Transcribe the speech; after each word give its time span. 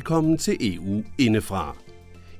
Velkommen 0.00 0.38
til 0.38 0.56
EU 0.60 1.02
indefra. 1.18 1.76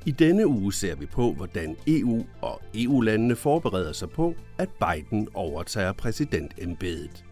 I 0.06 0.10
denne 0.10 0.46
uge 0.46 0.72
ser 0.72 0.94
vi 0.94 1.06
på, 1.06 1.32
hvordan 1.32 1.76
EU 1.86 2.24
og 2.42 2.62
EU-landene 2.74 3.36
forbereder 3.36 3.92
sig 3.92 4.10
på, 4.10 4.34
at 4.58 4.68
Biden 4.68 5.28
overtager 5.34 5.92
præsidentembedet. 5.92 7.24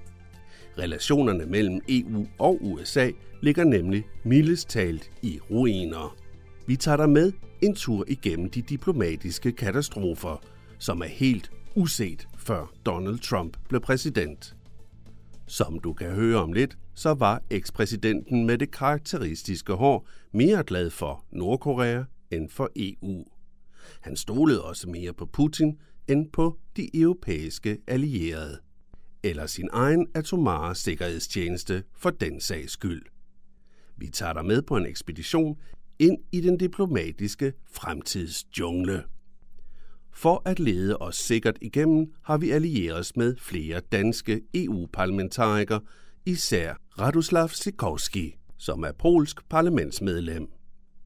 Relationerne 0.78 1.46
mellem 1.46 1.80
EU 1.88 2.26
og 2.38 2.58
USA 2.60 3.10
ligger 3.42 3.64
nemlig 3.64 4.04
mildest 4.24 4.68
talt 4.68 5.10
i 5.22 5.40
ruiner. 5.50 6.16
Vi 6.66 6.76
tager 6.76 6.96
dig 6.96 7.10
med 7.10 7.32
en 7.62 7.74
tur 7.74 8.04
igennem 8.08 8.50
de 8.50 8.62
diplomatiske 8.62 9.52
katastrofer, 9.52 10.42
som 10.78 11.00
er 11.00 11.06
helt 11.06 11.50
uset 11.74 12.28
før 12.38 12.72
Donald 12.86 13.18
Trump 13.18 13.56
blev 13.68 13.80
præsident. 13.80 14.56
Som 15.46 15.78
du 15.78 15.92
kan 15.92 16.10
høre 16.10 16.38
om 16.38 16.52
lidt, 16.52 16.78
så 16.98 17.14
var 17.14 17.42
ekspræsidenten 17.50 18.46
med 18.46 18.58
det 18.58 18.70
karakteristiske 18.70 19.72
hår 19.72 20.08
mere 20.32 20.64
glad 20.64 20.90
for 20.90 21.24
Nordkorea 21.30 22.02
end 22.30 22.48
for 22.48 22.70
EU. 22.76 23.24
Han 24.00 24.16
stolede 24.16 24.64
også 24.64 24.88
mere 24.88 25.12
på 25.12 25.26
Putin 25.26 25.78
end 26.08 26.30
på 26.30 26.58
de 26.76 27.00
europæiske 27.00 27.78
allierede, 27.86 28.58
eller 29.22 29.46
sin 29.46 29.68
egen 29.72 30.06
atomare 30.14 30.74
sikkerhedstjeneste 30.74 31.82
for 31.96 32.10
den 32.10 32.40
sags 32.40 32.72
skyld. 32.72 33.02
Vi 33.96 34.08
tager 34.08 34.32
dig 34.32 34.44
med 34.44 34.62
på 34.62 34.76
en 34.76 34.86
ekspedition 34.86 35.56
ind 35.98 36.18
i 36.32 36.40
den 36.40 36.56
diplomatiske 36.56 37.52
fremtidsjungle. 37.72 39.04
For 40.12 40.42
at 40.44 40.60
lede 40.60 40.96
os 40.96 41.16
sikkert 41.16 41.58
igennem 41.60 42.12
har 42.22 42.38
vi 42.38 42.50
allieret 42.50 42.98
os 42.98 43.16
med 43.16 43.36
flere 43.36 43.80
danske 43.80 44.40
EU-parlamentarikere, 44.54 45.80
især 46.28 46.74
Radoslav 47.00 47.48
Sikorski, 47.48 48.36
som 48.56 48.82
er 48.82 48.92
polsk 48.92 49.48
parlamentsmedlem. 49.48 50.48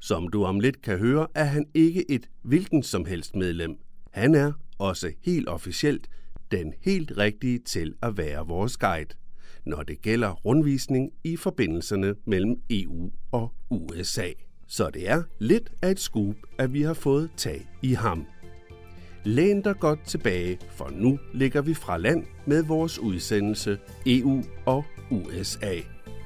Som 0.01 0.29
du 0.29 0.45
om 0.45 0.61
lidt 0.61 0.83
kan 0.83 0.99
høre, 0.99 1.27
er 1.35 1.45
han 1.45 1.67
ikke 1.75 2.11
et 2.11 2.29
hvilken 2.43 2.83
som 2.83 3.05
helst 3.05 3.37
medlem. 3.37 3.77
Han 4.11 4.35
er 4.35 4.53
også 4.79 5.13
helt 5.25 5.49
officielt 5.49 6.09
den 6.51 6.73
helt 6.81 7.13
rigtige 7.17 7.59
til 7.59 7.95
at 8.03 8.17
være 8.17 8.47
vores 8.47 8.77
guide, 8.77 9.15
når 9.67 9.83
det 9.83 10.03
gælder 10.03 10.31
rundvisning 10.31 11.11
i 11.25 11.37
forbindelserne 11.37 12.15
mellem 12.27 12.57
EU 12.71 13.11
og 13.33 13.53
USA. 13.71 14.29
Så 14.67 14.91
det 14.91 15.11
er 15.11 15.23
lidt 15.39 15.73
af 15.83 15.91
et 15.91 16.01
scoop, 16.01 16.37
at 16.59 16.73
vi 16.73 16.83
har 16.83 16.95
fået 16.95 17.31
tag 17.37 17.69
i 17.83 17.93
ham. 17.93 18.27
Læn 19.25 19.63
dig 19.63 19.75
godt 19.81 19.99
tilbage, 20.07 20.59
for 20.77 20.91
nu 20.95 21.19
ligger 21.35 21.63
vi 21.63 21.75
fra 21.75 21.97
land 21.99 22.25
med 22.47 22.63
vores 22.63 22.99
udsendelse 22.99 23.79
EU 24.07 24.43
og 24.67 24.85
USA. 25.11 25.77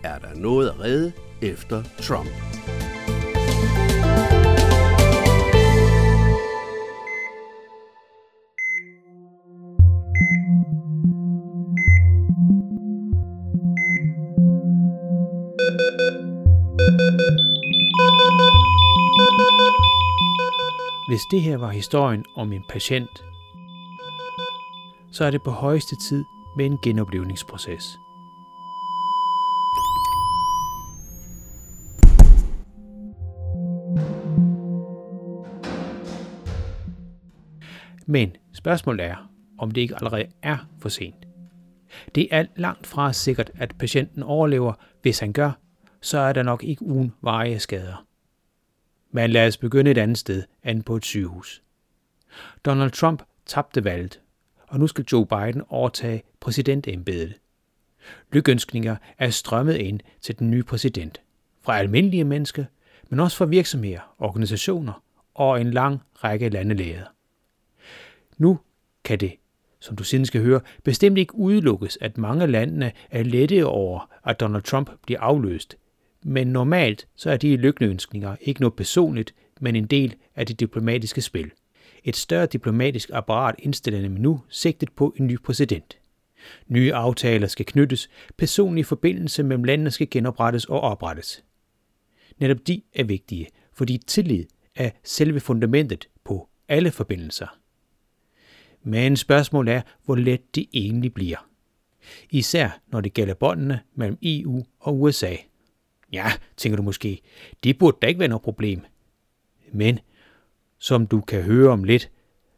Er 0.05 0.19
der 0.19 0.35
noget 0.35 0.69
at 0.69 0.81
redde 0.81 1.13
efter 1.43 1.83
Trump? 1.99 2.29
Hvis 21.09 21.23
det 21.31 21.43
her 21.43 21.57
var 21.57 21.71
historien 21.71 22.25
om 22.35 22.53
en 22.53 22.65
patient, 22.69 23.25
så 25.13 25.25
er 25.25 25.31
det 25.31 25.43
på 25.43 25.51
højeste 25.51 25.97
tid 25.97 26.25
med 26.57 26.67
en 26.67 26.79
genoplevningsproces. 26.83 27.99
Men 38.07 38.37
spørgsmålet 38.55 39.07
er, 39.07 39.31
om 39.59 39.71
det 39.71 39.81
ikke 39.81 39.95
allerede 39.95 40.27
er 40.43 40.57
for 40.81 40.89
sent. 40.89 41.27
Det 42.15 42.29
er 42.31 42.45
langt 42.57 42.87
fra 42.87 43.13
sikkert, 43.13 43.51
at 43.55 43.75
patienten 43.79 44.23
overlever. 44.23 44.73
Hvis 45.03 45.19
han 45.19 45.33
gør, 45.33 45.51
så 46.03 46.19
er 46.19 46.33
der 46.33 46.43
nok 46.43 46.65
ikke 46.65 46.83
ugen 46.83 47.15
varige 47.23 47.59
skader. 47.59 48.06
Men 49.11 49.31
lad 49.31 49.47
os 49.47 49.57
begynde 49.57 49.91
et 49.91 49.99
andet 49.99 50.19
sted 50.19 50.43
end 50.65 50.83
på 50.83 50.97
et 50.97 51.05
sygehus. 51.05 51.63
Donald 52.65 52.91
Trump 52.91 53.23
tabte 53.47 53.85
valget, 53.85 54.21
og 54.69 54.81
nu 54.81 54.87
skal 54.87 55.05
Joe 55.13 55.27
Biden 55.27 55.63
overtage 55.69 56.23
præsidentembedet. 56.41 57.35
Lykønskninger 58.33 58.97
er 59.19 59.31
strømmet 59.31 59.75
ind 59.75 60.01
til 60.21 60.39
den 60.39 60.51
nye 60.51 60.63
præsident. 60.63 61.21
Fra 61.63 61.79
almindelige 61.79 62.25
mennesker, 62.25 62.65
men 63.09 63.21
også 63.21 63.37
fra 63.37 63.45
virksomheder, 63.45 64.15
organisationer 64.19 65.03
og 65.35 65.61
en 65.61 65.71
lang 65.71 66.01
række 66.15 66.49
landelæger. 66.49 67.05
Nu 68.39 68.59
kan 69.05 69.21
det, 69.21 69.33
som 69.81 69.97
du 69.97 70.05
siden 70.05 70.27
skal 70.27 70.43
høre, 70.43 70.61
bestemt 70.85 71.19
ikke 71.19 71.35
udelukkes, 71.35 71.99
at 72.01 72.19
mange 72.19 72.47
landene 72.47 72.93
er 73.11 73.23
lette 73.23 73.67
over, 73.67 74.11
at 74.25 74.41
Donald 74.41 74.63
Trump 74.63 74.91
bliver 75.03 75.21
afløst 75.21 75.77
men 76.25 76.47
normalt 76.47 77.07
så 77.17 77.31
er 77.31 77.37
de 77.37 77.57
lykkeønskninger 77.57 78.37
ikke 78.41 78.61
noget 78.61 78.75
personligt, 78.75 79.35
men 79.61 79.77
en 79.77 79.87
del 79.87 80.15
af 80.35 80.47
det 80.47 80.61
diplomatiske 80.61 81.23
spil. 81.23 81.51
Et 82.05 82.17
større 82.17 82.47
diplomatisk 82.47 83.11
apparat 83.13 83.55
indstiller 83.59 84.01
nemlig 84.01 84.23
nu 84.23 84.41
sigtet 84.49 84.93
på 84.93 85.15
en 85.17 85.27
ny 85.27 85.43
præsident. 85.43 85.99
Nye 86.67 86.95
aftaler 86.95 87.47
skal 87.47 87.67
knyttes, 87.67 88.09
personlige 88.37 88.85
forbindelser 88.85 89.43
mellem 89.43 89.65
landene 89.65 89.91
skal 89.91 90.11
genoprettes 90.11 90.65
og 90.65 90.81
oprettes. 90.81 91.45
Netop 92.39 92.67
de 92.67 92.83
er 92.95 93.05
vigtige, 93.05 93.47
fordi 93.73 93.99
tillid 94.07 94.45
er 94.75 94.91
selve 95.05 95.41
fundamentet 95.41 96.09
på 96.25 96.49
alle 96.69 96.91
forbindelser. 96.91 97.59
Men 98.83 99.17
spørgsmålet 99.17 99.75
er, 99.75 99.83
hvor 100.05 100.15
let 100.15 100.55
det 100.55 100.67
egentlig 100.73 101.15
bliver. 101.15 101.49
Især 102.31 102.81
når 102.87 103.01
det 103.01 103.15
gælder 103.15 103.35
båndene 103.35 103.81
mellem 103.95 104.19
EU 104.23 104.65
og 104.81 105.01
USA. 105.01 105.37
Ja, 106.13 106.33
tænker 106.57 106.77
du 106.77 106.83
måske, 106.83 107.23
det 107.65 107.79
burde 107.79 107.99
da 108.03 108.07
ikke 108.07 108.21
være 108.21 108.29
noget 108.29 108.43
problem. 108.43 108.81
Men, 109.73 109.99
som 110.79 111.07
du 111.07 111.21
kan 111.21 111.43
høre 111.43 111.71
om 111.71 111.85
lidt, 111.85 112.11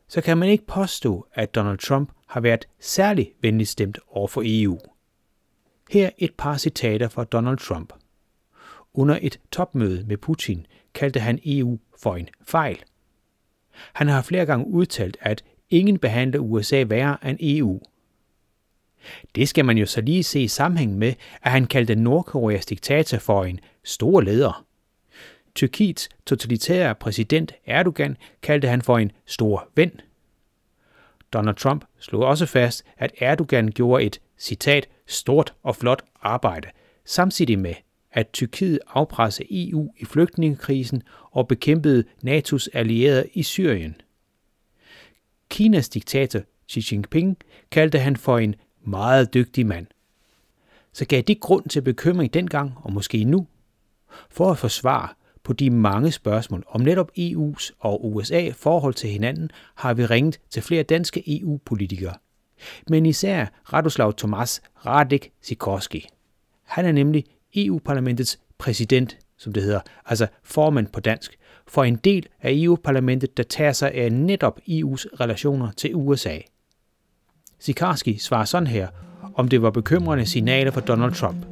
så 0.09 0.21
kan 0.21 0.39
man 0.39 0.49
ikke 0.49 0.67
påstå, 0.67 1.27
at 1.35 1.55
Donald 1.55 1.79
Trump 1.79 2.13
har 2.27 2.41
været 2.41 2.69
særlig 2.81 3.33
venligt 3.41 3.69
stemt 3.69 3.99
over 4.09 4.29
for 4.29 4.43
EU. 4.45 4.79
Her 5.91 6.11
et 6.19 6.35
par 6.35 6.57
citater 6.57 7.09
fra 7.09 7.25
Donald 7.25 7.59
Trump. 7.59 7.93
Under 8.95 9.19
et 9.23 9.41
topmøde 9.51 10.05
med 10.07 10.17
Putin 10.17 10.67
kaldte 10.95 11.21
han 11.21 11.39
EU 11.45 11.79
for 12.03 12.17
en 12.17 12.29
fejl. 12.43 12.83
Han 13.93 14.09
har 14.09 14.23
flere 14.23 14.47
gange 14.47 14.67
udtalt, 14.67 15.17
at 15.21 15.45
ingen 15.71 15.99
behandler 15.99 16.41
USA 16.41 16.85
værre 16.89 17.29
end 17.29 17.39
EU– 17.41 17.81
det 19.35 19.49
skal 19.49 19.65
man 19.65 19.79
jo 19.79 19.87
så 19.87 20.01
lige 20.01 20.23
se 20.23 20.41
i 20.41 20.49
sammenhæng 20.49 20.99
med, 20.99 21.15
at 21.43 21.53
han 21.53 21.67
kaldte 21.67 21.95
Nordkoreas 21.95 22.67
diktator 22.67 23.19
for 23.19 23.45
en 23.45 23.61
stor 23.85 24.21
leder. 24.21 24.65
Tyrkiets 25.55 26.09
totalitære 26.27 26.95
præsident 26.95 27.53
Erdogan 27.67 28.17
kaldte 28.43 28.69
han 28.69 28.83
for 28.83 28.99
en 28.99 29.13
stor 29.27 29.69
ven. 29.75 30.01
Donald 31.33 31.57
Trump 31.57 31.85
slog 31.99 32.23
også 32.23 32.47
fast, 32.47 32.85
at 32.99 33.13
Erdogan 33.19 33.71
gjorde 33.71 34.05
et, 34.05 34.21
citat, 34.39 34.89
stort 35.07 35.55
og 35.63 35.77
flot 35.77 36.03
arbejde, 36.23 36.69
samtidig 37.05 37.59
med, 37.59 37.75
at 38.13 38.29
Tyrkiet 38.33 38.79
afpressede 38.89 39.71
EU 39.71 39.93
i 39.99 40.05
flygtningekrisen 40.05 41.03
og 41.31 41.49
bekæmpede 41.49 42.05
NATO's 42.25 42.67
allierede 42.73 43.29
i 43.35 43.43
Syrien. 43.43 44.01
Kinas 45.51 45.89
diktator 45.89 46.41
Xi 46.71 46.95
Jinping 46.95 47.39
kaldte 47.71 47.99
han 47.99 48.17
for 48.17 48.39
en 48.39 48.55
meget 48.89 49.35
dygtig 49.35 49.67
mand. 49.67 49.87
Så 50.93 51.05
gav 51.05 51.23
det 51.23 51.41
grund 51.41 51.69
til 51.69 51.83
bekymring 51.83 52.35
dengang 52.35 52.73
og 52.77 52.93
måske 52.93 53.25
nu? 53.25 53.47
For 54.31 54.51
at 54.51 54.59
få 54.59 54.69
svar 54.69 55.17
på 55.43 55.53
de 55.53 55.71
mange 55.71 56.13
spørgsmål 56.13 56.65
om 56.69 56.81
netop 56.81 57.11
EU's 57.19 57.71
og 57.79 58.15
USA 58.15 58.51
forhold 58.51 58.95
til 58.95 59.11
hinanden, 59.11 59.51
har 59.75 59.95
vi 59.95 60.07
ringet 60.07 60.41
til 60.51 60.63
flere 60.63 60.83
danske 60.83 61.41
EU-politikere. 61.41 62.15
Men 62.89 63.07
især 63.07 63.47
Radoslav 63.73 64.15
Tomas 64.15 64.63
Radek 64.87 65.33
Sikorski. 65.41 66.09
Han 66.63 66.87
er 66.87 66.93
nemlig 66.93 67.25
EU-parlamentets 67.55 68.41
præsident, 68.59 69.19
som 69.37 69.53
det 69.53 69.63
hedder, 69.63 69.81
altså 70.07 70.27
formand 70.43 70.87
på 70.87 71.01
dansk, 71.01 71.39
for 71.67 71.85
en 71.85 71.97
del 71.97 72.27
af 72.41 72.51
EU-parlamentet, 72.55 73.37
der 73.37 73.43
tager 73.43 73.73
sig 73.73 73.93
af 73.93 74.13
netop 74.13 74.59
EU's 74.59 75.21
relationer 75.21 75.71
til 75.73 75.95
USA. 75.95 76.39
Sikarski 77.59 78.19
svarer 78.19 78.45
sådan 78.45 78.67
her, 78.67 78.89
om 79.35 79.49
det 79.49 79.63
var 79.63 79.71
bekymrende 79.71 80.27
signaler 80.27 80.71
for 80.71 80.81
Donald 80.81 81.13
Trump. 81.15 81.47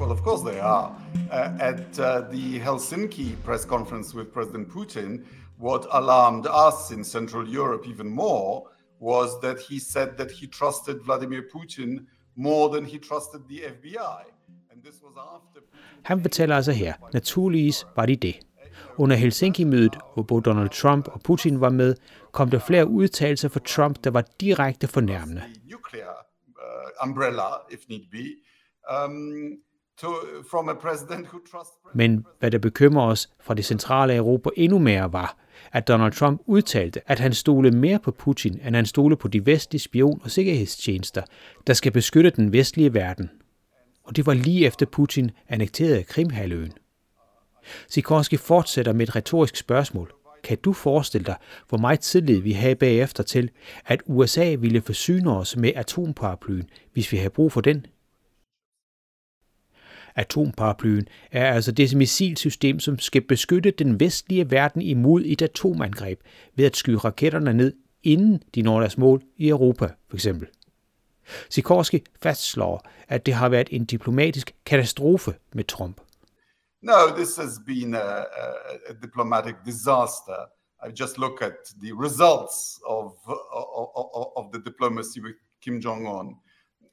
Well, 0.00 0.10
of 0.10 0.18
course 0.18 0.42
they 0.50 0.60
are. 0.60 0.94
Uh, 1.32 1.60
at 1.60 1.98
uh, 1.98 2.30
the 2.30 2.60
Helsinki 2.60 3.36
press 3.44 3.64
conference 3.64 4.16
with 4.16 4.28
President 4.32 4.68
Putin, 4.68 5.24
what 5.58 5.86
alarmed 5.92 6.46
us 6.46 6.90
in 6.90 7.04
Central 7.04 7.54
Europe 7.54 7.88
even 7.88 8.08
more 8.08 8.62
was 9.00 9.30
that 9.42 9.56
he 9.68 9.78
said 9.78 10.08
that 10.16 10.30
he 10.30 10.46
trusted 10.46 10.96
Vladimir 11.04 11.42
Putin 11.54 12.06
more 12.36 12.68
than 12.74 12.84
he 12.84 12.98
trusted 12.98 13.40
the 13.48 13.60
FBI. 13.60 14.22
And 14.70 14.82
this 14.84 15.02
was 15.02 15.14
after 15.16 15.60
Han 16.02 16.22
fortæller 16.22 16.56
altså 16.56 16.72
her, 16.72 16.94
naturligvis 17.12 17.86
var 17.96 18.06
de 18.06 18.16
det. 18.16 18.45
Under 18.98 19.16
Helsinki-mødet, 19.16 19.96
hvor 20.14 20.22
både 20.22 20.42
Donald 20.42 20.68
Trump 20.68 21.08
og 21.08 21.20
Putin 21.20 21.60
var 21.60 21.70
med, 21.70 21.94
kom 22.32 22.50
der 22.50 22.58
flere 22.58 22.86
udtalelser 22.88 23.48
fra 23.48 23.60
Trump, 23.60 24.04
der 24.04 24.10
var 24.10 24.24
direkte 24.40 24.86
fornærmende. 24.86 25.42
Men 31.94 32.24
hvad 32.38 32.50
der 32.50 32.58
bekymrer 32.58 33.06
os 33.06 33.28
fra 33.40 33.54
det 33.54 33.64
centrale 33.64 34.16
Europa 34.16 34.50
endnu 34.56 34.78
mere 34.78 35.12
var, 35.12 35.36
at 35.72 35.88
Donald 35.88 36.12
Trump 36.12 36.40
udtalte, 36.46 37.10
at 37.10 37.18
han 37.18 37.32
stole 37.32 37.70
mere 37.70 37.98
på 37.98 38.10
Putin, 38.10 38.60
end 38.64 38.74
han 38.74 38.86
stole 38.86 39.16
på 39.16 39.28
de 39.28 39.46
vestlige 39.46 39.80
spion- 39.80 40.20
og 40.24 40.30
sikkerhedstjenester, 40.30 41.22
der 41.66 41.72
skal 41.72 41.92
beskytte 41.92 42.30
den 42.30 42.52
vestlige 42.52 42.94
verden. 42.94 43.30
Og 44.04 44.16
det 44.16 44.26
var 44.26 44.34
lige 44.34 44.66
efter 44.66 44.86
Putin 44.86 45.30
annekterede 45.48 46.02
Krimhaløen. 46.02 46.72
Sikorski 47.88 48.36
fortsætter 48.36 48.92
med 48.92 49.08
et 49.08 49.16
retorisk 49.16 49.56
spørgsmål. 49.56 50.12
Kan 50.44 50.58
du 50.58 50.72
forestille 50.72 51.24
dig, 51.24 51.36
hvor 51.68 51.78
meget 51.78 52.00
tillid 52.00 52.40
vi 52.40 52.52
havde 52.52 52.74
bagefter 52.74 53.22
til, 53.22 53.50
at 53.86 54.02
USA 54.06 54.54
ville 54.54 54.82
forsyne 54.82 55.36
os 55.36 55.56
med 55.56 55.72
atomparaplyen, 55.76 56.70
hvis 56.92 57.12
vi 57.12 57.16
havde 57.16 57.30
brug 57.30 57.52
for 57.52 57.60
den? 57.60 57.86
Atomparaplyen 60.16 61.08
er 61.32 61.52
altså 61.52 61.72
det 61.72 61.96
missilsystem, 61.96 62.80
som 62.80 62.98
skal 62.98 63.22
beskytte 63.22 63.70
den 63.70 64.00
vestlige 64.00 64.50
verden 64.50 64.82
imod 64.82 65.22
et 65.26 65.42
atomangreb 65.42 66.20
ved 66.54 66.66
at 66.66 66.76
skyde 66.76 66.96
raketterne 66.96 67.52
ned, 67.52 67.72
inden 68.02 68.42
de 68.54 68.62
når 68.62 68.80
deres 68.80 68.98
mål 68.98 69.22
i 69.36 69.48
Europa, 69.48 69.86
for 70.08 70.16
eksempel. 70.16 70.48
Sikorski 71.50 72.02
fastslår, 72.22 72.88
at 73.08 73.26
det 73.26 73.34
har 73.34 73.48
været 73.48 73.68
en 73.70 73.84
diplomatisk 73.84 74.54
katastrofe 74.66 75.34
med 75.54 75.64
Trump. 75.64 76.00
No, 76.86 77.10
this 77.10 77.36
has 77.36 77.58
been 77.58 77.94
a, 77.94 78.08
a, 78.44 78.48
a 78.90 78.94
diplomatic 78.94 79.56
disaster. 79.64 80.38
I 80.86 80.88
just 81.02 81.18
look 81.18 81.42
at 81.42 81.58
the 81.82 81.92
results 82.04 82.80
of, 82.88 83.12
of, 83.26 84.26
of, 84.36 84.52
the 84.52 84.60
diplomacy 84.60 85.20
with 85.20 85.34
Kim 85.64 85.80
Jong 85.80 86.06
Un. 86.06 86.36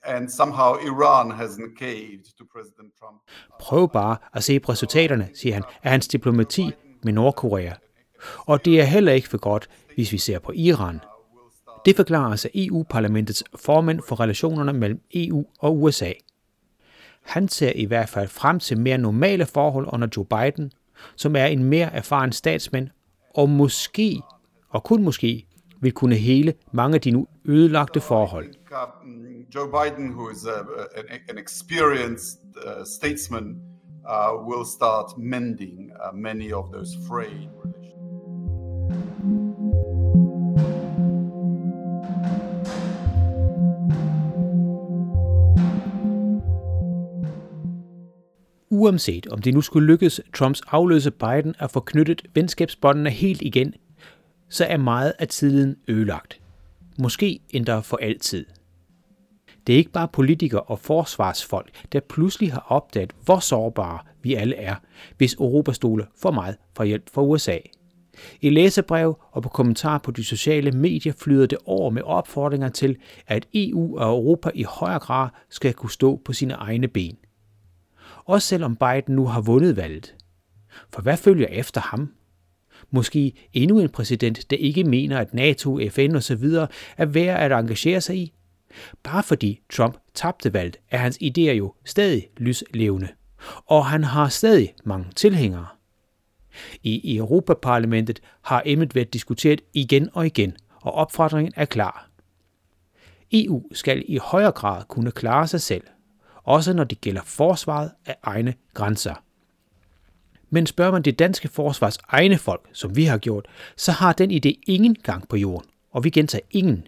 And 0.03 0.31
somehow 0.31 0.69
Iran 0.91 1.29
hasn't 1.31 1.77
caved 1.77 2.25
to 2.37 2.43
President 2.55 2.91
Trump. 2.99 3.21
Prøv 3.59 3.89
bare 3.89 4.17
at 4.33 4.43
se 4.43 4.59
på 4.59 4.71
resultaterne, 4.71 5.29
siger 5.33 5.53
han, 5.53 5.63
af 5.83 5.91
hans 5.91 6.07
diplomati 6.07 6.71
med 7.03 7.13
Nordkorea. 7.13 7.73
Og 8.37 8.65
det 8.65 8.79
er 8.79 8.83
heller 8.83 9.11
ikke 9.11 9.29
for 9.29 9.37
godt, 9.37 9.69
hvis 9.95 10.11
vi 10.11 10.17
ser 10.17 10.39
på 10.39 10.51
Iran. 10.55 10.99
Det 11.85 11.95
forklarer 11.95 12.35
sig 12.35 12.51
EU-parlamentets 12.55 13.43
formand 13.55 13.99
for 14.07 14.19
relationerne 14.19 14.73
mellem 14.73 15.01
EU 15.13 15.45
og 15.59 15.81
USA. 15.81 16.11
Han 17.23 17.47
ser 17.47 17.71
i 17.75 17.85
hvert 17.85 18.09
fald 18.09 18.27
frem 18.27 18.59
til 18.59 18.79
mere 18.79 18.97
normale 18.97 19.45
forhold 19.45 19.87
under 19.93 20.07
Joe 20.17 20.25
Biden, 20.25 20.71
som 21.15 21.35
er 21.35 21.45
en 21.45 21.63
mere 21.63 21.93
erfaren 21.93 22.31
statsmand, 22.31 22.89
og 23.35 23.49
måske, 23.49 24.21
og 24.69 24.83
kun 24.83 25.03
måske, 25.03 25.47
vil 25.81 25.91
kunne 25.91 26.15
hele 26.15 26.53
mange 26.71 26.95
af 26.95 27.01
de 27.01 27.11
nu 27.11 27.27
ødelagte 27.45 28.01
forhold. 28.01 28.45
Think, 28.45 28.71
um, 29.03 29.45
Joe 29.55 29.67
Biden, 29.67 30.09
who 30.09 30.29
is 30.29 30.45
a, 30.45 30.59
an, 30.99 31.19
an 31.29 31.37
experienced 31.37 32.39
uh, 32.65 32.85
statesman, 32.85 33.55
uh, 34.09 34.47
will 34.47 34.65
start 34.65 35.17
mending 35.17 35.91
uh, 35.91 36.17
many 36.17 36.53
of 36.53 36.65
those 36.73 36.97
frayed 37.07 37.49
relations. 37.63 37.83
Uanset 48.73 49.27
om 49.27 49.41
det 49.41 49.53
nu 49.53 49.61
skulle 49.61 49.87
lykkes 49.87 50.21
Trumps 50.35 50.61
afløse 50.67 51.11
Biden 51.11 51.55
at 51.59 51.71
få 51.71 51.79
knyttet 51.79 52.21
venskabsbåndene 52.33 53.09
helt 53.09 53.41
igen, 53.41 53.73
så 54.49 54.65
er 54.65 54.77
meget 54.77 55.13
af 55.19 55.27
tiden 55.27 55.75
ødelagt. 55.87 56.39
Måske 56.99 57.39
endda 57.49 57.79
for 57.79 57.97
altid. 57.97 58.45
Det 59.67 59.73
er 59.73 59.77
ikke 59.77 59.91
bare 59.91 60.07
politikere 60.07 60.61
og 60.61 60.79
forsvarsfolk, 60.79 61.69
der 61.91 61.99
pludselig 61.99 62.53
har 62.53 62.65
opdaget, 62.69 63.13
hvor 63.25 63.39
sårbare 63.39 63.99
vi 64.21 64.33
alle 64.33 64.55
er, 64.55 64.75
hvis 65.17 65.33
Europa 65.33 65.73
stoler 65.73 66.05
for 66.21 66.31
meget 66.31 66.55
for 66.75 66.83
hjælp 66.83 67.09
fra 67.13 67.21
USA. 67.23 67.57
I 68.41 68.49
læsebrev 68.49 69.19
og 69.31 69.43
på 69.43 69.49
kommentarer 69.49 69.99
på 69.99 70.11
de 70.11 70.23
sociale 70.23 70.71
medier 70.71 71.13
flyder 71.17 71.45
det 71.45 71.57
over 71.65 71.89
med 71.89 72.01
opfordringer 72.01 72.69
til, 72.69 72.97
at 73.27 73.47
EU 73.53 73.97
og 73.97 74.09
Europa 74.09 74.51
i 74.53 74.63
højere 74.63 74.99
grad 74.99 75.29
skal 75.49 75.73
kunne 75.73 75.91
stå 75.91 76.21
på 76.25 76.33
sine 76.33 76.53
egne 76.53 76.87
ben. 76.87 77.17
Også 78.25 78.47
selvom 78.47 78.75
Biden 78.75 79.15
nu 79.15 79.25
har 79.25 79.41
vundet 79.41 79.77
valget. 79.77 80.15
For 80.89 81.01
hvad 81.01 81.17
følger 81.17 81.47
efter 81.47 81.81
ham? 81.81 82.13
Måske 82.91 83.49
endnu 83.53 83.79
en 83.79 83.89
præsident, 83.89 84.49
der 84.49 84.57
ikke 84.57 84.83
mener, 84.83 85.19
at 85.19 85.33
NATO, 85.33 85.79
FN 85.89 86.15
osv. 86.15 86.43
er 86.97 87.05
værd 87.05 87.51
at 87.51 87.59
engagere 87.59 88.01
sig 88.01 88.17
i? 88.17 88.33
Bare 89.03 89.23
fordi 89.23 89.61
Trump 89.69 89.97
tabte 90.13 90.53
valget, 90.53 90.77
er 90.91 90.97
hans 90.97 91.17
idéer 91.23 91.41
jo 91.51 91.73
stadig 91.85 92.29
lyslevende. 92.37 93.07
Og 93.65 93.85
han 93.85 94.03
har 94.03 94.29
stadig 94.29 94.73
mange 94.83 95.05
tilhængere. 95.15 95.67
I 96.83 97.17
Europaparlamentet 97.17 98.19
har 98.41 98.63
emnet 98.65 98.95
været 98.95 99.13
diskuteret 99.13 99.61
igen 99.73 100.09
og 100.13 100.25
igen, 100.25 100.57
og 100.81 100.93
opfordringen 100.93 101.53
er 101.55 101.65
klar. 101.65 102.09
EU 103.31 103.63
skal 103.71 104.03
i 104.07 104.17
højere 104.17 104.51
grad 104.51 104.83
kunne 104.87 105.11
klare 105.11 105.47
sig 105.47 105.61
selv, 105.61 105.83
også 106.43 106.73
når 106.73 106.83
det 106.83 107.01
gælder 107.01 107.21
forsvaret 107.25 107.91
af 108.05 108.15
egne 108.23 108.53
grænser. 108.73 109.13
Men 110.49 110.65
spørger 110.65 110.91
man 110.91 111.01
det 111.01 111.19
danske 111.19 111.47
forsvars 111.47 111.97
egne 112.07 112.37
folk, 112.37 112.69
som 112.73 112.95
vi 112.95 113.03
har 113.03 113.17
gjort, 113.17 113.45
så 113.77 113.91
har 113.91 114.13
den 114.13 114.31
idé 114.31 114.61
ingen 114.67 114.95
gang 115.03 115.27
på 115.27 115.37
jorden, 115.37 115.69
og 115.91 116.03
vi 116.03 116.09
gentager 116.09 116.45
ingen. 116.51 116.87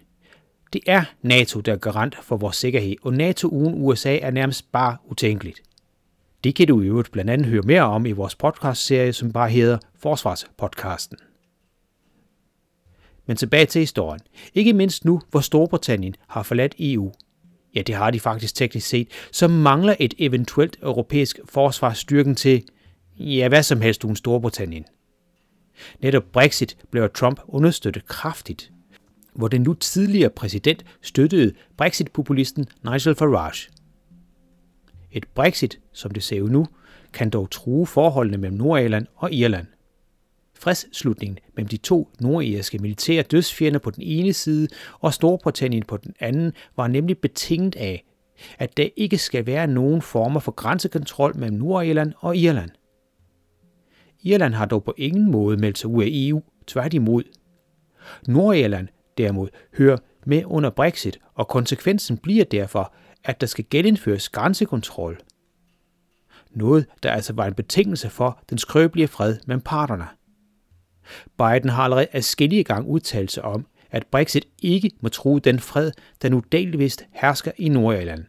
Det 0.72 0.80
er 0.86 1.04
NATO, 1.22 1.60
der 1.60 1.72
er 1.72 1.76
garant 1.76 2.16
for 2.22 2.36
vores 2.36 2.56
sikkerhed, 2.56 2.94
og 3.02 3.12
NATO 3.14 3.48
uden 3.48 3.74
USA 3.74 4.18
er 4.18 4.30
nærmest 4.30 4.72
bare 4.72 4.96
utænkeligt. 5.04 5.62
Det 6.44 6.54
kan 6.54 6.66
du 6.66 6.80
i 6.80 6.86
øvrigt 6.86 7.12
blandt 7.12 7.30
andet 7.30 7.46
høre 7.46 7.62
mere 7.62 7.82
om 7.82 8.06
i 8.06 8.12
vores 8.12 8.34
podcastserie, 8.34 9.12
som 9.12 9.32
bare 9.32 9.50
hedder 9.50 9.78
Forsvarspodcasten. 9.98 11.18
Men 13.26 13.36
tilbage 13.36 13.66
til 13.66 13.80
historien. 13.80 14.20
Ikke 14.54 14.72
mindst 14.72 15.04
nu, 15.04 15.20
hvor 15.30 15.40
Storbritannien 15.40 16.14
har 16.28 16.42
forladt 16.42 16.74
EU. 16.78 17.12
Ja, 17.76 17.82
det 17.82 17.94
har 17.94 18.10
de 18.10 18.20
faktisk 18.20 18.54
teknisk 18.54 18.88
set, 18.88 19.08
så 19.32 19.48
mangler 19.48 19.94
et 20.00 20.14
eventuelt 20.18 20.76
europæisk 20.82 21.38
forsvarsstyrken 21.44 22.34
til, 22.34 22.62
ja, 23.18 23.48
hvad 23.48 23.62
som 23.62 23.80
helst 23.80 24.04
uden 24.04 24.16
Storbritannien. 24.16 24.84
Netop 26.00 26.24
Brexit 26.32 26.76
blev 26.90 27.10
Trump 27.14 27.40
understøttet 27.48 28.06
kraftigt, 28.06 28.72
hvor 29.34 29.48
den 29.48 29.62
nu 29.62 29.74
tidligere 29.74 30.30
præsident 30.30 30.84
støttede 31.02 31.54
Brexit-populisten 31.76 32.66
Nigel 32.84 33.14
Farage. 33.14 33.70
Et 35.12 35.24
Brexit, 35.34 35.78
som 35.92 36.10
det 36.10 36.22
ser 36.22 36.42
ud 36.42 36.50
nu, 36.50 36.66
kan 37.12 37.30
dog 37.30 37.50
true 37.50 37.86
forholdene 37.86 38.38
mellem 38.38 38.58
Nordirland 38.58 39.06
og 39.16 39.32
Irland. 39.32 39.66
Fredsslutningen 40.58 41.38
mellem 41.56 41.68
de 41.68 41.76
to 41.76 42.08
nordirske 42.20 42.78
militære 42.78 43.22
dødsfjender 43.22 43.78
på 43.78 43.90
den 43.90 44.02
ene 44.02 44.32
side 44.32 44.68
og 45.00 45.14
Storbritannien 45.14 45.82
på 45.82 45.96
den 45.96 46.14
anden 46.20 46.52
var 46.76 46.86
nemlig 46.86 47.18
betinget 47.18 47.76
af, 47.76 48.04
at 48.58 48.76
der 48.76 48.88
ikke 48.96 49.18
skal 49.18 49.46
være 49.46 49.66
nogen 49.66 50.02
former 50.02 50.40
for 50.40 50.52
grænsekontrol 50.52 51.36
mellem 51.36 51.58
Nordirland 51.58 52.12
og 52.18 52.36
Irland. 52.36 52.70
Irland 54.22 54.54
har 54.54 54.66
dog 54.66 54.84
på 54.84 54.94
ingen 54.96 55.30
måde 55.30 55.56
meldt 55.56 55.78
sig 55.78 55.90
ud 55.90 56.02
af 56.02 56.08
EU, 56.10 56.42
tværtimod. 56.66 57.22
Nordirland 58.28 58.88
derimod 59.18 59.48
hører 59.78 59.96
med 60.26 60.42
under 60.44 60.70
Brexit, 60.70 61.18
og 61.34 61.48
konsekvensen 61.48 62.16
bliver 62.16 62.44
derfor, 62.44 62.94
at 63.24 63.40
der 63.40 63.46
skal 63.46 63.64
genindføres 63.70 64.28
grænsekontrol. 64.28 65.18
Noget, 66.50 66.86
der 67.02 67.10
altså 67.10 67.32
var 67.32 67.46
en 67.46 67.54
betingelse 67.54 68.10
for 68.10 68.40
den 68.50 68.58
skrøbelige 68.58 69.08
fred 69.08 69.36
mellem 69.46 69.60
parterne. 69.60 70.06
Biden 71.38 71.70
har 71.70 71.82
allerede 71.82 72.06
adskillige 72.12 72.64
gange 72.64 72.88
udtalt 72.88 73.32
sig 73.32 73.44
om, 73.44 73.66
at 73.90 74.06
Brexit 74.06 74.46
ikke 74.62 74.90
må 75.00 75.08
true 75.08 75.40
den 75.40 75.60
fred, 75.60 75.92
der 76.22 76.28
nu 76.28 76.42
delvist 76.52 77.04
hersker 77.12 77.52
i 77.58 77.68
Nordirland. 77.68 78.24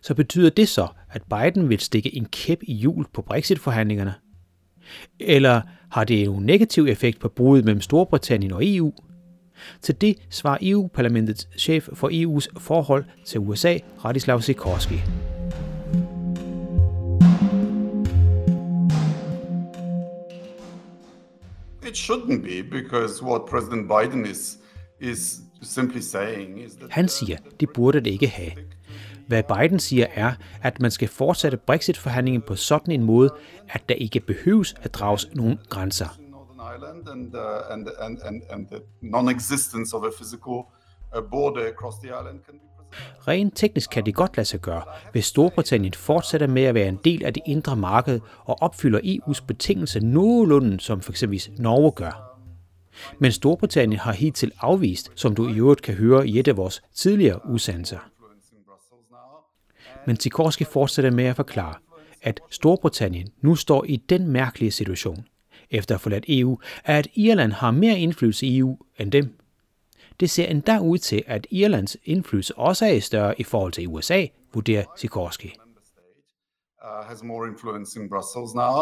Så 0.00 0.14
betyder 0.14 0.50
det 0.50 0.68
så, 0.68 0.88
at 1.10 1.22
Biden 1.22 1.68
vil 1.68 1.80
stikke 1.80 2.16
en 2.16 2.24
kæp 2.24 2.58
i 2.62 2.74
hjul 2.74 3.06
på 3.12 3.22
Brexit-forhandlingerne? 3.22 4.14
Eller 5.20 5.60
har 5.90 6.04
det 6.04 6.22
en 6.22 6.42
negativ 6.42 6.86
effekt 6.86 7.20
på 7.20 7.28
bruget 7.28 7.64
mellem 7.64 7.80
Storbritannien 7.80 8.52
og 8.52 8.60
EU? 8.64 8.92
Til 9.82 10.00
det 10.00 10.16
svarer 10.30 10.58
EU-parlamentets 10.62 11.48
chef 11.58 11.88
for 11.92 12.08
EU's 12.08 12.58
forhold 12.58 13.04
til 13.24 13.40
USA, 13.40 13.78
Radislav 14.04 14.40
Sikorski. 14.40 14.94
It 21.88 21.96
shouldn't 21.96 22.42
be 22.42 22.62
because 22.78 23.22
what 23.22 23.46
President 23.46 23.88
Biden 23.88 24.26
is 24.26 24.58
is 25.00 25.40
simply 25.62 26.00
saying 26.00 26.64
is 26.64 26.72
that 26.74 26.90
Han 26.90 27.08
siger, 27.08 27.36
det 27.60 27.68
burde 27.74 28.00
det 28.00 28.10
ikke 28.10 28.28
have. 28.28 28.50
Hvad 29.26 29.42
Biden 29.42 29.78
siger 29.78 30.06
er, 30.14 30.32
at 30.62 30.80
man 30.80 30.90
skal 30.90 31.08
fortsætte 31.08 31.56
Brexit-forhandlingen 31.56 32.42
på 32.42 32.56
sådan 32.56 32.94
en 32.94 33.02
måde, 33.02 33.30
at 33.68 33.88
der 33.88 33.94
ikke 33.94 34.20
behøves 34.20 34.74
at 34.82 34.94
drages 34.94 35.28
nogen 35.34 35.58
grænser. 35.68 36.08
And, 37.12 37.34
uh, 37.34 37.40
and, 37.72 37.88
and, 38.00 38.18
and, 38.24 38.42
and 38.50 38.66
the 38.66 38.80
non-existence 39.02 39.96
of 39.96 40.04
a 40.04 40.10
physical 40.18 40.56
uh, 41.16 41.22
border 41.30 41.68
across 41.68 41.94
the 42.02 42.08
island 42.08 42.40
can 42.46 42.58
be. 42.58 42.67
Rent 43.28 43.56
teknisk 43.56 43.90
kan 43.90 44.06
det 44.06 44.14
godt 44.14 44.36
lade 44.36 44.44
sig 44.44 44.60
gøre, 44.60 44.82
hvis 45.12 45.24
Storbritannien 45.24 45.94
fortsætter 45.94 46.46
med 46.46 46.62
at 46.62 46.74
være 46.74 46.88
en 46.88 46.98
del 47.04 47.24
af 47.24 47.34
det 47.34 47.42
indre 47.46 47.76
marked 47.76 48.20
og 48.44 48.62
opfylder 48.62 49.00
EU's 49.00 49.46
betingelser 49.46 50.00
nogenlunde, 50.00 50.80
som 50.80 51.02
f.eks. 51.02 51.50
Norge 51.58 51.92
gør. 51.92 52.40
Men 53.18 53.32
Storbritannien 53.32 54.00
har 54.00 54.12
hidtil 54.12 54.52
afvist, 54.60 55.10
som 55.14 55.34
du 55.34 55.48
i 55.48 55.56
øvrigt 55.56 55.82
kan 55.82 55.94
høre 55.94 56.28
i 56.28 56.38
et 56.38 56.48
af 56.48 56.56
vores 56.56 56.82
tidligere 56.94 57.46
udsendelser. 57.46 57.98
Men 60.06 60.20
Sikorski 60.20 60.64
fortsætter 60.64 61.10
med 61.10 61.24
at 61.24 61.36
forklare, 61.36 61.74
at 62.22 62.40
Storbritannien 62.50 63.28
nu 63.42 63.54
står 63.54 63.84
i 63.84 63.96
den 63.96 64.28
mærkelige 64.28 64.70
situation, 64.70 65.24
efter 65.70 65.94
at 65.94 65.98
have 65.98 66.02
forladt 66.02 66.24
EU, 66.28 66.58
at 66.84 67.08
Irland 67.14 67.52
har 67.52 67.70
mere 67.70 67.98
indflydelse 67.98 68.46
i 68.46 68.58
EU 68.58 68.78
end 68.98 69.12
dem. 69.12 69.38
Det 70.20 70.30
ser 70.30 70.46
endda 70.46 70.78
ud 70.78 70.98
til, 70.98 71.22
at 71.26 71.46
Irlands 71.50 71.96
indflydelse 72.04 72.58
også 72.58 72.86
er 72.86 73.00
større 73.00 73.40
i 73.40 73.44
forhold 73.44 73.72
til 73.72 73.88
USA, 73.88 74.26
vurderer 74.54 74.84
Sikorski. 74.96 75.54
uh, 76.84 77.08
has 77.08 77.22
more 77.22 77.48
influence 77.48 78.00
in 78.00 78.08
Brussels 78.08 78.54
now, 78.54 78.74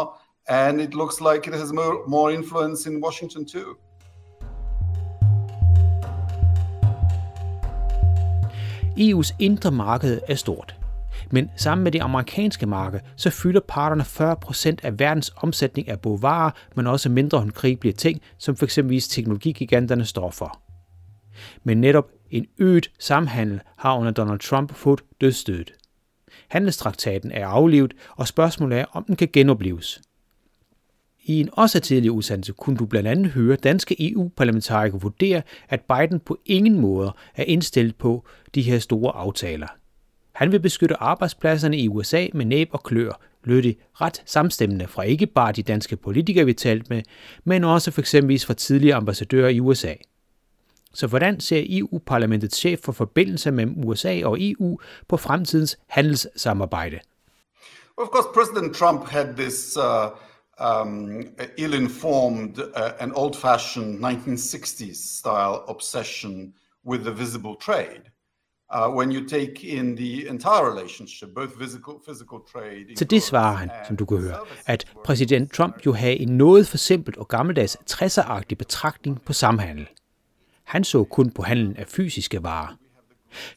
and 0.47 0.81
it 0.81 0.93
looks 0.93 1.21
like 1.21 1.47
it 1.47 1.53
has 1.53 1.73
more, 1.73 1.95
more 2.07 2.33
influence 2.33 2.89
in 2.89 3.03
Washington 3.03 3.45
too. 3.45 3.75
EU's 8.97 9.35
indre 9.39 9.71
marked 9.71 10.19
er 10.27 10.35
stort. 10.35 10.75
Men 11.31 11.51
sammen 11.55 11.83
med 11.83 11.91
det 11.91 11.99
amerikanske 11.99 12.65
marked, 12.65 12.99
så 13.15 13.29
fylder 13.29 13.61
parterne 13.67 14.03
40% 14.03 14.75
af 14.83 14.99
verdens 14.99 15.33
omsætning 15.37 15.89
af 15.89 15.99
både 15.99 16.21
varer, 16.21 16.51
men 16.75 16.87
også 16.87 17.09
mindre 17.09 17.39
håndgribelige 17.39 17.93
ting, 17.93 18.21
som 18.37 18.55
f.eks. 18.55 18.79
teknologigiganterne 19.09 20.05
står 20.05 20.31
for. 20.31 20.59
Men 21.63 21.81
netop 21.81 22.11
en 22.31 22.47
øget 22.57 22.91
samhandel 22.99 23.59
har 23.77 23.97
under 23.97 24.11
Donald 24.11 24.39
Trump 24.39 24.73
fået 24.73 25.01
dødstødet. 25.21 25.73
Handelstraktaten 26.47 27.31
er 27.31 27.47
aflevet, 27.47 27.93
og 28.15 28.27
spørgsmålet 28.27 28.79
er, 28.79 28.85
om 28.91 29.03
den 29.03 29.15
kan 29.15 29.29
genopleves. 29.33 30.01
I 31.23 31.39
en 31.39 31.49
også 31.53 31.79
tidlig 31.79 32.11
udsendelse 32.11 32.53
kunne 32.53 32.77
du 32.77 32.85
blandt 32.85 33.09
andet 33.09 33.31
høre 33.31 33.55
danske 33.55 34.11
EU-parlamentarikere 34.11 35.01
vurdere, 35.01 35.41
at 35.69 35.81
Biden 35.81 36.19
på 36.19 36.37
ingen 36.45 36.79
måde 36.79 37.13
er 37.35 37.43
indstillet 37.43 37.95
på 37.95 38.25
de 38.55 38.61
her 38.61 38.79
store 38.79 39.11
aftaler. 39.11 39.67
Han 40.31 40.51
vil 40.51 40.59
beskytte 40.59 40.95
arbejdspladserne 41.01 41.77
i 41.77 41.87
USA 41.87 42.27
med 42.33 42.45
næb 42.45 42.69
og 42.71 42.83
klør, 42.83 43.21
lød 43.43 43.61
det 43.61 43.77
ret 43.93 44.21
samstemmende 44.25 44.87
fra 44.87 45.03
ikke 45.03 45.25
bare 45.25 45.51
de 45.51 45.63
danske 45.63 45.95
politikere, 45.95 46.45
vi 46.45 46.53
talte 46.53 46.85
med, 46.89 47.01
men 47.43 47.63
også 47.63 47.91
for 47.91 48.01
fra 48.45 48.53
tidligere 48.53 48.97
ambassadører 48.97 49.49
i 49.49 49.59
USA. 49.59 49.93
Så 50.93 51.07
hvordan 51.07 51.39
ser 51.39 51.63
EU-parlamentets 51.69 52.57
chef 52.57 52.79
for 52.79 52.91
forbindelser 52.91 53.51
mellem 53.51 53.83
USA 53.87 54.21
og 54.25 54.37
EU 54.39 54.77
på 55.07 55.17
fremtidens 55.17 55.77
handelssamarbejde? 55.87 56.99
Of 57.97 58.07
course, 58.07 58.27
President 58.33 58.75
Trump 58.75 59.09
had 59.09 59.35
this 59.35 59.77
uh, 59.77 60.09
um, 60.59 61.23
ill-informed 61.57 62.59
uh, 62.59 62.91
and 62.99 63.11
old-fashioned 63.15 63.99
1960s 63.99 64.95
style 65.19 65.63
obsession 65.67 66.53
with 66.85 67.03
the 67.03 67.11
visible 67.11 67.55
trade. 67.61 68.03
Uh, 68.69 68.89
when 68.97 69.11
you 69.11 69.27
take 69.27 69.63
in 69.63 69.95
the 69.95 70.27
entire 70.27 70.69
relationship, 70.71 71.33
both 71.35 71.51
physical, 71.57 71.93
physical 72.05 72.39
trade. 72.51 72.95
Til 72.95 73.09
det 73.09 73.23
svarer 73.23 73.55
han, 73.55 73.69
som 73.87 73.97
du 73.97 74.05
kan 74.05 74.17
høre, 74.17 74.37
at 74.65 74.85
præsident 75.05 75.53
Trump 75.53 75.85
jo 75.85 75.93
havde 75.93 76.19
en 76.19 76.37
noget 76.37 76.67
for 76.67 76.77
simpelt 76.77 77.17
og 77.17 77.27
gammeldags 77.27 77.77
60'er-agtig 77.91 78.55
betragtning 78.57 79.21
på 79.21 79.33
samhandel. 79.33 79.87
Han 80.67 80.83
så 80.83 81.03
kun 81.03 81.31
på 81.31 81.43
handlen 81.43 81.77
af 81.77 81.87
fysiske 81.87 82.43
varer. 82.43 82.77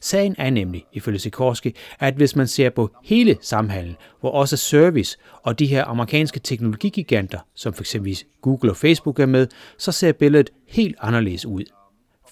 Sagen 0.01 0.35
er 0.37 0.49
nemlig, 0.49 0.85
ifølge 0.93 1.19
Sikorski, 1.19 1.75
at 1.99 2.13
hvis 2.13 2.35
man 2.35 2.47
ser 2.47 2.69
på 2.69 2.89
hele 3.03 3.37
samhandlen, 3.41 3.95
hvor 4.19 4.31
også 4.31 4.57
service 4.57 5.17
og 5.43 5.59
de 5.59 5.67
her 5.67 5.85
amerikanske 5.85 6.39
teknologigiganter, 6.39 7.39
som 7.55 7.73
f.eks. 7.73 7.95
Google 8.41 8.71
og 8.71 8.77
Facebook 8.77 9.19
er 9.19 9.25
med, 9.25 9.47
så 9.77 9.91
ser 9.91 10.11
billedet 10.11 10.49
helt 10.67 10.95
anderledes 10.99 11.45
ud. 11.45 11.63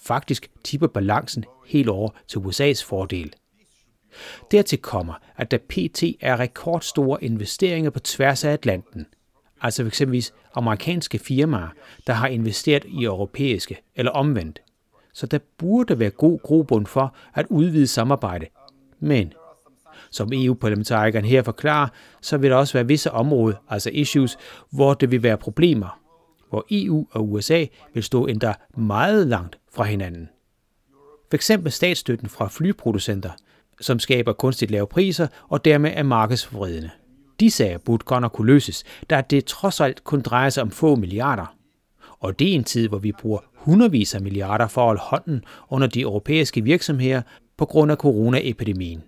Faktisk 0.01 0.50
tipper 0.63 0.88
balancen 0.88 1.45
helt 1.67 1.89
over 1.89 2.09
til 2.27 2.39
USA's 2.39 2.86
fordel. 2.86 3.33
Dertil 4.51 4.79
kommer, 4.79 5.13
at 5.38 5.51
der 5.51 5.57
pt. 5.57 6.03
er 6.21 6.39
rekordstore 6.39 7.24
investeringer 7.24 7.89
på 7.89 8.00
tværs 8.00 8.43
af 8.43 8.51
Atlanten. 8.51 9.05
Altså 9.62 9.83
f.eks. 9.83 10.33
amerikanske 10.55 11.19
firmaer, 11.19 11.69
der 12.07 12.13
har 12.13 12.27
investeret 12.27 12.86
i 12.86 13.03
europæiske 13.03 13.77
eller 13.95 14.12
omvendt. 14.12 14.62
Så 15.13 15.28
der 15.28 15.39
burde 15.58 16.00
være 16.00 16.10
god 16.10 16.39
grobund 16.39 16.86
for 16.86 17.16
at 17.34 17.46
udvide 17.50 17.88
samarbejde. 17.88 18.46
Men 19.00 19.34
som 20.12 20.30
EU-parlamentarikeren 20.34 21.25
her 21.25 21.44
forklarer, 21.44 21.88
så 22.22 22.38
vil 22.38 22.50
der 22.50 22.56
også 22.56 22.74
være 22.74 22.88
visse 22.88 23.12
områder, 23.12 23.56
altså 23.70 23.89
issues, 23.89 24.38
hvor 24.72 24.94
det 24.94 25.12
vil 25.12 25.24
være 25.24 25.38
problemer, 25.38 26.00
hvor 26.50 26.66
EU 26.72 27.08
og 27.12 27.32
USA 27.32 27.66
vil 27.94 28.04
stå 28.04 28.25
endda 28.25 28.54
meget 28.78 29.28
langt 29.28 29.58
fra 29.72 29.84
hinanden. 29.84 30.30
For 31.30 31.36
eksempel 31.36 31.72
statsstøtten 31.72 32.30
fra 32.30 32.48
flyproducenter, 32.48 33.32
som 33.82 34.00
skaber 34.00 34.34
kunstigt 34.34 34.72
lave 34.72 34.88
priser 34.88 35.28
og 35.50 35.66
dermed 35.66 35.92
er 35.94 36.04
markedsforvridende. 36.04 36.89
De 37.39 37.51
sager 37.51 37.78
burde 37.78 38.04
godt 38.06 38.22
nok 38.22 38.32
kunne 38.32 38.48
løses, 38.48 38.84
da 39.10 39.22
det 39.30 39.46
trods 39.46 39.82
alt 39.82 40.04
kun 40.04 40.22
drejer 40.22 40.50
sig 40.50 40.63
om 40.63 40.72
få 40.72 40.96
milliarder. 40.96 41.56
Og 42.20 42.39
det 42.39 42.50
er 42.50 42.56
en 42.56 42.63
tid, 42.63 42.88
hvor 42.88 42.98
vi 42.98 43.12
bruger 43.12 43.39
hundredvis 43.60 44.16
af 44.16 44.22
milliarder 44.22 44.68
for 44.68 44.82
at 44.82 44.86
holde 44.86 45.01
hånden 45.01 45.44
under 45.70 45.88
de 45.88 46.01
europæiske 46.01 46.62
virksomheder 46.62 47.22
på 47.58 47.66
grund 47.66 47.92
af 47.92 47.98
coronaepidemien. 47.98 49.04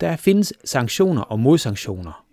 Der 0.00 0.16
findes 0.16 0.52
sanktioner 0.64 1.22
og 1.22 1.40
modsanktioner. 1.40 2.26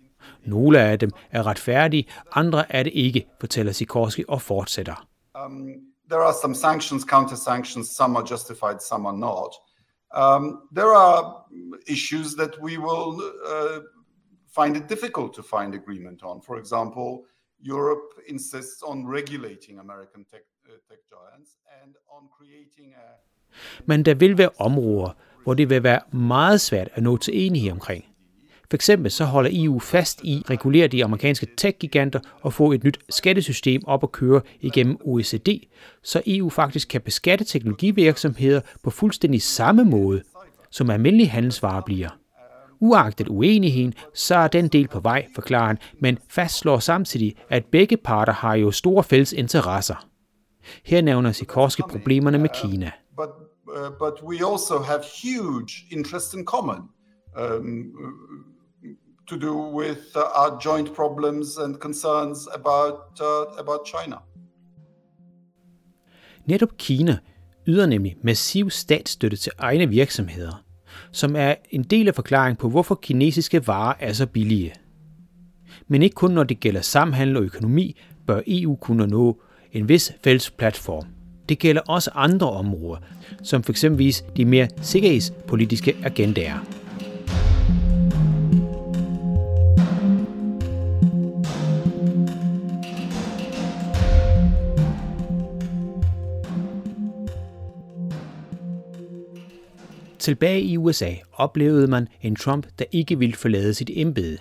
Nogle 0.44 0.80
af 0.80 0.98
dem 0.98 1.10
er 1.30 1.46
retfærdige, 1.46 2.06
andre 2.32 2.72
er 2.72 2.82
det 2.82 2.92
ikke, 2.94 3.26
fortæller 3.40 3.72
Sikorski 3.72 4.24
og 4.28 4.42
fortsætter. 4.42 5.08
Um, 5.44 5.68
there 6.10 6.22
are 6.22 6.34
some 6.42 6.54
sanctions, 6.54 7.02
counter 7.02 7.36
sanctions. 7.36 7.86
Some 7.88 8.18
are 8.18 8.26
justified, 8.30 8.78
some 8.88 9.08
are 9.08 9.16
not. 9.16 9.52
Um, 10.22 10.44
there 10.76 10.94
are 11.06 11.22
issues 11.86 12.34
that 12.34 12.52
we 12.62 12.78
will 12.78 13.10
uh, 13.54 13.78
find 14.58 14.76
it 14.76 14.88
difficult 14.88 15.34
to 15.34 15.42
find 15.42 15.74
agreement 15.74 16.22
on. 16.22 16.42
For 16.46 16.56
example, 16.62 17.08
Europe 17.74 18.06
insists 18.28 18.82
on 18.82 19.06
regulating 19.18 19.78
American 19.78 20.24
tech, 20.32 20.44
tech 20.88 21.02
giants 21.14 21.50
and 21.82 21.94
on 22.16 22.22
creating 22.38 22.94
a 22.94 23.08
Men 23.86 24.04
der 24.04 24.14
vil 24.14 24.38
være 24.38 24.50
områder, 24.58 25.16
hvor 25.42 25.54
det 25.54 25.70
vil 25.70 25.82
være 25.82 26.00
meget 26.12 26.60
svært 26.60 26.88
at 26.94 27.02
nå 27.02 27.16
til 27.16 27.46
enighed 27.46 27.72
omkring. 27.72 28.04
For 28.70 28.76
eksempel 28.76 29.10
så 29.10 29.24
holder 29.24 29.50
EU 29.52 29.78
fast 29.78 30.20
i 30.24 30.42
at 30.44 30.50
regulere 30.50 30.88
de 30.88 31.04
amerikanske 31.04 31.46
tech-giganter 31.56 32.20
og 32.40 32.52
få 32.52 32.72
et 32.72 32.84
nyt 32.84 32.98
skattesystem 33.10 33.82
op 33.86 34.02
at 34.02 34.12
køre 34.12 34.40
igennem 34.60 34.96
OECD, 35.00 35.48
så 36.02 36.22
EU 36.26 36.50
faktisk 36.50 36.88
kan 36.88 37.00
beskatte 37.00 37.44
teknologivirksomheder 37.44 38.60
på 38.82 38.90
fuldstændig 38.90 39.42
samme 39.42 39.84
måde, 39.84 40.22
som 40.70 40.90
almindelige 40.90 41.28
handelsvarer 41.28 41.80
bliver. 41.80 42.08
Uagtet 42.80 43.28
uenigheden, 43.28 43.94
så 44.14 44.34
er 44.34 44.48
den 44.48 44.68
del 44.68 44.88
på 44.88 45.00
vej, 45.00 45.26
forklarer 45.34 45.66
han, 45.66 45.78
men 45.98 46.18
fastslår 46.28 46.78
samtidig, 46.78 47.36
at 47.50 47.64
begge 47.64 47.96
parter 47.96 48.32
har 48.32 48.54
jo 48.54 48.70
store 48.70 49.04
fælles 49.04 49.32
interesser. 49.32 50.08
Her 50.84 51.02
nævner 51.02 51.32
Sikorski 51.32 51.82
problemerne 51.82 52.38
med 52.38 52.48
Kina. 52.62 52.90
but 53.16 53.30
uh, 53.68 53.90
but 53.98 54.22
we 54.22 54.36
also 54.52 54.78
have 54.78 55.02
huge 55.22 55.86
interests 55.90 56.34
in 56.34 56.44
common 56.44 56.78
um, 57.36 57.92
to 59.26 59.36
do 59.36 59.54
with 59.54 60.16
uh, 60.16 60.40
our 60.40 60.60
joint 60.64 60.94
problems 60.94 61.58
and 61.58 61.76
concerns 61.80 62.48
about 62.54 63.20
uh, 63.20 63.58
about 63.58 63.80
China. 63.86 64.16
Netop 66.46 66.76
Kina 66.78 67.18
yder 67.66 67.86
nemlig 67.86 68.16
massiv 68.22 68.70
statsstøtte 68.70 69.36
til 69.36 69.52
egne 69.58 69.88
virksomheder, 69.88 70.64
som 71.12 71.36
er 71.36 71.54
en 71.70 71.82
del 71.82 72.08
af 72.08 72.14
forklaringen 72.14 72.56
på, 72.56 72.68
hvorfor 72.68 72.94
kinesiske 72.94 73.66
varer 73.66 73.94
er 74.00 74.12
så 74.12 74.26
billige. 74.26 74.74
Men 75.88 76.02
ikke 76.02 76.14
kun 76.14 76.30
når 76.30 76.44
det 76.44 76.60
gælder 76.60 76.80
samhandel 76.80 77.36
og 77.36 77.42
økonomi, 77.42 78.00
bør 78.26 78.40
EU 78.46 78.76
kunne 78.76 79.06
nå 79.06 79.40
en 79.74 79.88
vis 79.88 80.12
fælles 80.24 80.50
platform. 80.50 81.04
Det 81.48 81.58
gælder 81.58 81.82
også 81.88 82.10
andre 82.14 82.50
områder, 82.50 83.00
som 83.42 83.64
f.eks. 83.64 83.84
de 84.36 84.44
mere 84.44 84.68
sikkerhedspolitiske 84.82 85.96
agendaer. 86.04 86.58
Tilbage 100.18 100.60
i 100.60 100.76
USA 100.76 101.10
oplevede 101.32 101.86
man 101.86 102.08
en 102.22 102.36
Trump, 102.36 102.66
der 102.78 102.84
ikke 102.92 103.18
ville 103.18 103.34
forlade 103.34 103.74
sit 103.74 103.90
embede. 103.94 104.38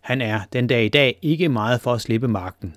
Han 0.00 0.20
er 0.20 0.40
den 0.52 0.66
dag 0.66 0.84
i 0.84 0.88
dag 0.88 1.18
ikke 1.22 1.48
meget 1.48 1.80
for 1.80 1.92
at 1.92 2.00
slippe 2.00 2.28
magten. 2.28 2.74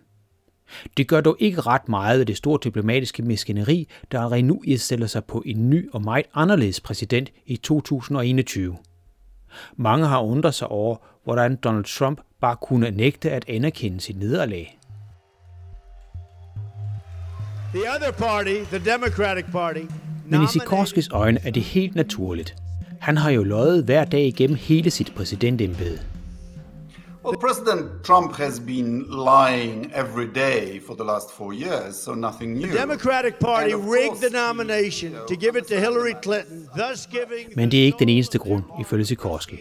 Det 0.97 1.07
gør 1.07 1.21
dog 1.21 1.35
ikke 1.39 1.61
ret 1.61 1.89
meget 1.89 2.19
af 2.19 2.25
det 2.25 2.37
store 2.37 2.59
diplomatiske 2.63 3.23
maskineri, 3.23 3.87
der 4.11 4.19
allerede 4.19 4.41
nu 4.41 4.61
indstiller 4.65 5.07
sig 5.07 5.25
på 5.25 5.43
en 5.45 5.69
ny 5.69 5.89
og 5.93 6.01
meget 6.01 6.25
anderledes 6.33 6.81
præsident 6.81 7.29
i 7.45 7.55
2021. 7.57 8.77
Mange 9.75 10.07
har 10.07 10.21
undret 10.21 10.53
sig 10.53 10.67
over, 10.67 10.95
hvordan 11.23 11.55
Donald 11.55 11.85
Trump 11.85 12.21
bare 12.41 12.55
kunne 12.61 12.91
nægte 12.91 13.31
at 13.31 13.45
anerkende 13.47 14.01
sit 14.01 14.19
nederlag. 14.19 14.79
The 17.73 17.81
other 17.95 18.11
party, 18.11 18.77
the 18.77 18.91
Democratic 18.91 19.45
Party, 19.51 19.81
Men 20.25 20.43
i 20.43 20.47
Sikorskis 20.47 21.09
øjne 21.11 21.39
er 21.43 21.51
det 21.51 21.63
helt 21.63 21.95
naturligt. 21.95 22.55
Han 23.01 23.17
har 23.17 23.29
jo 23.29 23.43
løjet 23.43 23.83
hver 23.83 24.05
dag 24.05 24.25
igennem 24.25 24.57
hele 24.57 24.91
sit 24.91 25.13
præsidentembede. 25.15 25.99
Well, 27.23 27.37
President 27.37 28.03
Trump 28.03 28.35
has 28.35 28.59
been 28.59 29.05
lying 29.09 29.91
every 29.93 30.27
day 30.27 30.79
for 30.87 30.93
the 30.93 31.03
last 31.03 31.31
four 31.31 31.53
years, 31.53 31.95
so 31.95 32.13
nothing 32.13 32.53
new. 32.53 32.67
The 32.67 32.77
Democratic 32.77 33.39
Party 33.39 33.73
rigged 33.73 34.21
the 34.21 34.29
nomination 34.47 35.13
to 35.27 35.35
give 35.35 35.55
it 35.55 35.67
to 35.67 35.75
Hillary 35.75 36.15
Clinton, 36.23 36.67
thus 36.77 37.07
giving. 37.07 37.53
Men 37.55 37.71
det 37.71 37.81
er 37.81 37.85
ikke 37.85 37.99
den 37.99 38.09
eneste 38.09 38.37
grund, 38.37 38.63
ifølge 38.81 39.05
Sikorski. 39.05 39.57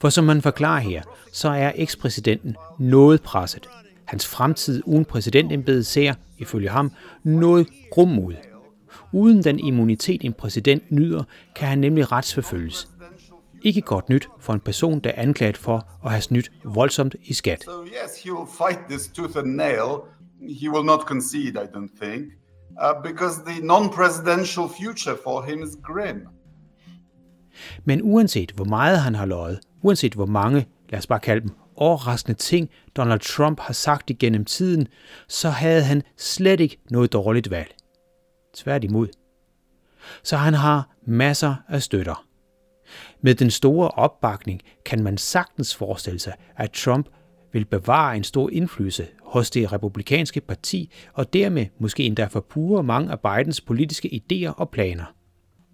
For 0.00 0.08
som 0.08 0.24
man 0.24 0.42
forklarer 0.42 0.80
her, 0.80 1.02
så 1.32 1.48
er 1.48 1.72
ekspræsidenten 1.74 2.56
noget 2.78 3.22
presset. 3.22 3.68
Hans 4.04 4.26
fremtid 4.26 4.82
uden 4.86 5.04
præsidentembede 5.04 5.84
ser, 5.84 6.14
ifølge 6.38 6.68
ham, 6.68 6.92
noget 7.24 7.66
grum 7.90 8.18
ud. 8.18 8.34
Uden 9.12 9.44
den 9.44 9.58
immunitet, 9.58 10.24
en 10.24 10.32
præsident 10.32 10.92
nyder, 10.92 11.22
kan 11.56 11.68
han 11.68 11.78
nemlig 11.78 12.12
retsforfølges. 12.12 12.88
Ikke 13.64 13.80
godt 13.80 14.08
nyt 14.08 14.28
for 14.40 14.52
en 14.52 14.60
person, 14.60 15.00
der 15.00 15.10
er 15.10 15.22
anklaget 15.22 15.56
for 15.56 15.88
at 16.04 16.10
have 16.10 16.22
snydt 16.22 16.52
voldsomt 16.64 17.14
i 17.22 17.34
skat. 17.34 17.62
So 17.62 17.84
yes, 17.84 18.22
he 18.24 18.32
will 18.32 18.48
fight 18.58 18.78
this 18.90 19.08
tooth 19.08 19.38
and 19.38 19.46
nail. 19.46 19.88
He 20.60 20.70
will 20.70 20.84
not 20.84 21.00
concede, 21.00 21.48
I 21.48 21.66
don't 21.76 22.02
think, 22.02 22.24
uh, 22.82 23.02
because 23.02 23.34
the 23.46 23.66
non-presidential 23.66 24.68
future 24.80 25.16
for 25.24 25.42
him 25.42 25.62
is 25.62 25.76
grim. 25.82 26.26
Men 27.84 28.00
uanset 28.02 28.50
hvor 28.50 28.64
meget 28.64 28.98
han 28.98 29.14
har 29.14 29.26
løjet, 29.26 29.60
uanset 29.82 30.14
hvor 30.14 30.26
mange, 30.26 30.66
lad 30.88 30.98
os 30.98 31.06
bare 31.06 31.20
kalde 31.20 31.40
dem, 31.40 31.50
overraskende 31.76 32.38
ting, 32.38 32.70
Donald 32.96 33.20
Trump 33.20 33.60
har 33.60 33.72
sagt 33.72 34.10
igennem 34.10 34.44
tiden, 34.44 34.88
så 35.28 35.48
havde 35.48 35.82
han 35.82 36.02
slet 36.16 36.60
ikke 36.60 36.78
noget 36.90 37.12
dårligt 37.12 37.50
valg. 37.50 37.74
Tværtimod. 38.54 39.08
Så 40.22 40.36
han 40.36 40.54
har 40.54 40.88
masser 41.06 41.54
af 41.68 41.82
støtter. 41.82 42.31
Med 43.24 43.34
den 43.34 43.50
store 43.50 43.88
opbakning 43.88 44.60
kan 44.84 45.02
man 45.02 45.18
sagtens 45.18 45.76
forestille 45.76 46.18
sig, 46.18 46.34
at 46.56 46.70
Trump 46.72 47.08
vil 47.52 47.64
bevare 47.64 48.16
en 48.16 48.24
stor 48.24 48.50
indflydelse 48.50 49.06
hos 49.22 49.50
det 49.50 49.72
republikanske 49.72 50.40
parti, 50.40 50.92
og 51.12 51.32
dermed 51.32 51.66
måske 51.78 52.04
endda 52.04 52.24
forpure 52.26 52.82
mange 52.82 53.12
af 53.12 53.20
Bidens 53.20 53.60
politiske 53.60 54.22
idéer 54.22 54.52
og 54.54 54.70
planer. 54.70 55.04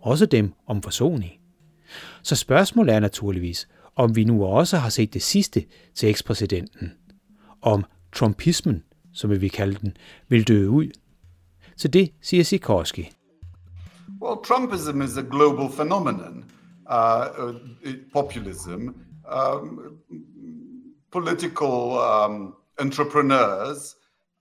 Også 0.01 0.27
dem 0.27 0.53
om 0.67 0.83
forsoning. 0.83 1.33
Så 2.23 2.37
spørgsmålet 2.37 2.95
er 2.95 3.01
naturligvis, 3.01 3.69
om 3.97 4.17
vi 4.17 4.25
nu 4.25 4.45
også 4.45 4.77
har 4.77 4.89
set 4.89 5.15
det 5.15 5.23
sidste 5.23 5.65
til 5.95 6.09
ekspræsidenten. 6.09 6.93
Om 7.63 7.85
Trumpismen, 8.13 8.83
som 9.13 9.31
vi 9.31 9.39
vil 9.39 9.51
kalde 9.51 9.79
den, 9.81 9.97
vil 10.29 10.49
dø 10.49 10.67
ud. 10.67 10.91
Så 11.77 11.89
det 11.89 12.13
siger 12.23 12.45
Sikorski. 12.45 13.11
Well, 14.23 14.39
Trumpism 14.47 15.03
is 15.03 15.17
a 15.17 15.23
global 15.31 15.69
phenomenon. 15.73 16.45
Uh, 16.91 16.95
uh, 17.39 17.55
uh, 17.87 17.95
populism, 18.13 18.89
um, 19.29 19.81
political 21.13 21.99
um, 21.99 22.55
entrepreneurs 22.79 23.97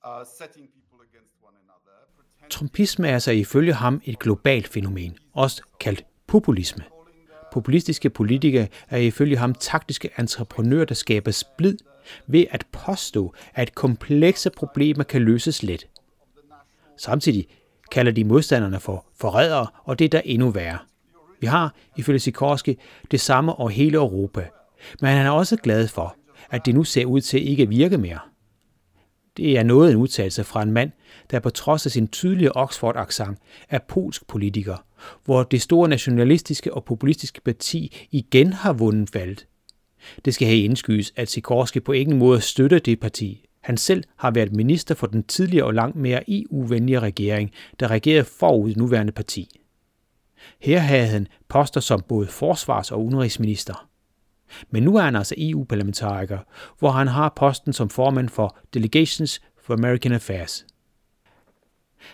uh, 0.05 0.23
setting 0.37 0.67
people 0.75 0.99
against 1.09 1.33
one 1.41 1.55
another. 1.63 1.95
Trumpisme 2.49 3.07
er 3.07 3.13
altså 3.13 3.31
ifølge 3.31 3.73
ham 3.73 4.01
et 4.03 4.19
globalt 4.19 4.67
fænomen, 4.67 5.17
også 5.33 5.61
kaldt 5.79 6.03
populisme. 6.27 6.83
Populistiske 7.51 8.09
politikere 8.09 8.67
er 8.89 8.97
ifølge 8.97 9.37
ham 9.37 9.53
taktiske 9.53 10.09
entreprenører, 10.19 10.85
der 10.85 10.95
skaber 10.95 11.31
splid 11.31 11.77
ved 12.27 12.45
at 12.51 12.65
påstå, 12.71 13.33
at 13.53 13.75
komplekse 13.75 14.49
problemer 14.49 15.03
kan 15.03 15.21
løses 15.21 15.63
let. 15.63 15.87
Samtidig 16.97 17.47
kalder 17.91 18.11
de 18.11 18.23
modstanderne 18.23 18.79
for 18.79 19.05
forrædere, 19.15 19.67
og 19.83 19.99
det 19.99 20.05
er 20.05 20.09
der 20.09 20.21
endnu 20.25 20.49
værre. 20.49 20.79
Vi 21.39 21.47
har, 21.47 21.75
ifølge 21.97 22.19
Sikorski, 22.19 22.77
det 23.11 23.21
samme 23.21 23.55
over 23.55 23.69
hele 23.69 23.97
Europa. 23.97 24.47
Men 25.01 25.09
han 25.09 25.25
er 25.25 25.31
også 25.31 25.55
glad 25.55 25.87
for, 25.87 26.15
at 26.49 26.65
det 26.65 26.75
nu 26.75 26.83
ser 26.83 27.05
ud 27.05 27.21
til 27.21 27.49
ikke 27.49 27.63
at 27.63 27.69
virke 27.69 27.97
mere. 27.97 28.19
Det 29.37 29.57
er 29.57 29.63
noget 29.63 29.87
af 29.87 29.91
en 29.91 29.97
udtalelse 29.97 30.43
fra 30.43 30.63
en 30.63 30.71
mand, 30.71 30.91
der 31.31 31.39
på 31.39 31.49
trods 31.49 31.85
af 31.85 31.91
sin 31.91 32.07
tydelige 32.07 32.57
Oxford-accent 32.57 33.37
er 33.69 33.79
polsk 33.87 34.27
politiker, 34.27 34.85
hvor 35.25 35.43
det 35.43 35.61
store 35.61 35.89
nationalistiske 35.89 36.73
og 36.73 36.85
populistiske 36.85 37.41
parti 37.41 38.07
igen 38.11 38.53
har 38.53 38.73
vundet 38.73 39.15
valget. 39.15 39.47
Det 40.25 40.33
skal 40.33 40.47
have 40.47 40.59
indskydes, 40.59 41.13
at 41.15 41.29
Sikorski 41.29 41.79
på 41.79 41.91
ingen 41.91 42.17
måde 42.17 42.41
støtter 42.41 42.79
det 42.79 42.99
parti. 42.99 43.45
Han 43.61 43.77
selv 43.77 44.03
har 44.15 44.31
været 44.31 44.55
minister 44.55 44.95
for 44.95 45.07
den 45.07 45.23
tidligere 45.23 45.65
og 45.65 45.73
langt 45.73 45.95
mere 45.95 46.23
EU-venlige 46.27 46.99
regering, 46.99 47.51
der 47.79 47.87
regerede 47.87 48.23
forud 48.23 48.75
nuværende 48.75 49.11
parti. 49.11 49.49
Her 50.59 50.79
havde 50.79 51.07
han 51.07 51.27
poster 51.47 51.81
som 51.81 52.01
både 52.01 52.27
forsvars- 52.27 52.91
og 52.91 53.05
udenrigsminister. 53.05 53.89
Men 54.69 54.83
nu 54.83 54.95
er 54.95 55.01
han 55.01 55.15
altså 55.15 55.35
EU-parlamentariker, 55.37 56.39
hvor 56.79 56.91
han 56.91 57.07
har 57.07 57.33
posten 57.35 57.73
som 57.73 57.89
formand 57.89 58.29
for 58.29 58.57
Delegations 58.73 59.41
for 59.61 59.73
American 59.73 60.11
Affairs. 60.11 60.65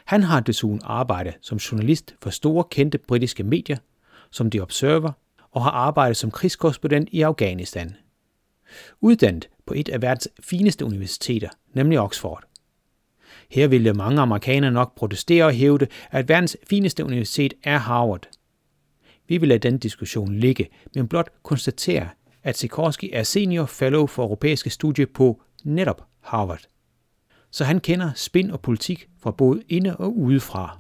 Han 0.06 0.24
har 0.24 0.40
desuden 0.40 0.82
arbejdet 0.84 1.34
som 1.42 1.58
journalist 1.58 2.16
for 2.22 2.30
store 2.30 2.64
kendte 2.72 2.98
britiske 2.98 3.44
medier, 3.44 3.78
som 4.32 4.52
The 4.52 4.62
Observer, 4.62 5.12
og 5.52 5.64
har 5.64 5.72
arbejdet 5.72 6.18
som 6.18 6.32
krigskorrespondent 6.32 7.10
i 7.12 7.22
Afghanistan. 7.22 7.96
Uddannet 9.02 9.50
på 9.66 9.74
et 9.74 9.90
af 9.90 10.02
verdens 10.02 10.28
fineste 10.40 10.86
universiteter, 10.86 11.50
nemlig 11.74 12.00
Oxford. 12.00 12.44
Her 13.52 13.68
ville 13.68 13.94
mange 13.94 14.22
amerikanere 14.22 14.72
nok 14.72 14.96
protestere 14.96 15.46
og 15.46 15.52
hævde, 15.52 15.88
at 16.12 16.30
verdens 16.30 16.58
fineste 16.70 17.06
universitet 17.06 17.54
er 17.64 17.78
Harvard. 17.78 18.28
Vi 19.28 19.38
vil 19.38 19.50
lade 19.50 19.60
den 19.60 19.78
diskussion 19.78 20.36
ligge, 20.36 20.70
men 20.96 21.08
blot 21.08 21.30
konstatere, 21.44 22.10
at 22.44 22.58
Sikorski 22.58 23.12
er 23.14 23.24
senior 23.24 23.66
fellow 23.66 24.06
for 24.06 24.24
europæiske 24.24 24.70
studier 24.70 25.06
på 25.14 25.42
netop 25.64 26.04
Harvard. 26.22 26.62
Så 27.52 27.64
han 27.64 27.80
kender 27.80 28.12
spin 28.16 28.52
og 28.52 28.62
politik 28.62 29.08
fra 29.20 29.32
både 29.32 29.62
inde 29.70 29.98
og 29.98 30.18
udefra. 30.18 30.80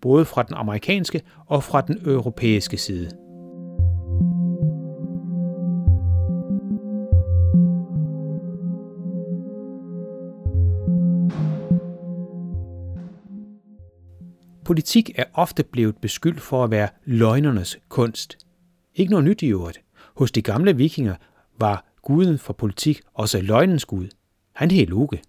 Både 0.00 0.24
fra 0.24 0.42
den 0.42 0.54
amerikanske 0.54 1.22
og 1.46 1.64
fra 1.64 1.80
den 1.80 1.98
europæiske 2.04 2.76
side. 2.76 3.29
Politik 14.70 15.10
er 15.14 15.24
ofte 15.34 15.62
blevet 15.62 15.96
beskyldt 15.96 16.40
for 16.40 16.64
at 16.64 16.70
være 16.70 16.88
løgnernes 17.04 17.78
kunst. 17.88 18.38
Ikke 18.94 19.10
noget 19.10 19.24
nyt 19.24 19.42
i 19.42 19.46
øvrigt. 19.46 19.80
Hos 20.16 20.32
de 20.32 20.42
gamle 20.42 20.76
vikinger 20.76 21.14
var 21.58 21.84
guden 22.02 22.38
for 22.38 22.52
politik 22.52 23.00
også 23.14 23.42
løgnens 23.42 23.84
gud. 23.84 24.08
Han 24.52 24.70
hed 24.70 24.86
Loke. 24.86 25.22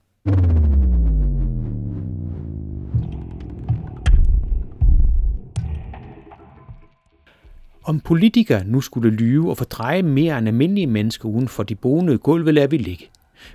Om 7.84 8.00
politikere 8.00 8.64
nu 8.64 8.82
skulle 8.82 9.10
lyve 9.10 9.50
og 9.50 9.58
fordreje 9.58 10.02
mere 10.02 10.38
end 10.38 10.48
almindelige 10.48 10.88
mennesker 10.88 11.30
uden 11.30 11.48
for 11.48 11.64
de 11.64 11.76
bonede 11.76 12.18
gulve, 12.18 12.52
lader 12.52 12.68
vi 12.68 12.78
ligge. 12.78 13.10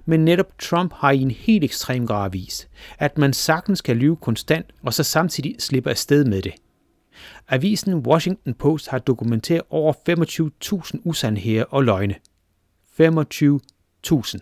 Men 0.05 0.25
netop 0.25 0.59
Trump 0.59 0.93
har 0.93 1.11
i 1.11 1.23
en 1.23 1.31
helt 1.31 1.65
ekstrem 1.65 2.07
grad 2.07 2.31
vist, 2.31 2.69
at 2.99 3.19
man 3.19 3.33
sagtens 3.33 3.81
kan 3.81 3.97
lyve 3.97 4.17
konstant 4.17 4.67
og 4.83 4.95
så 4.95 5.03
samtidig 5.03 5.57
slippe 5.59 5.91
afsted 5.91 6.25
med 6.25 6.43
det. 6.43 6.53
Avisen 7.49 7.95
Washington 7.95 8.55
Post 8.55 8.89
har 8.89 8.99
dokumenteret 8.99 9.63
over 9.71 9.93
25.000 10.95 11.01
usandheder 11.05 11.65
og 11.65 11.85
løgne. 11.85 12.15
25.000. 13.01 14.39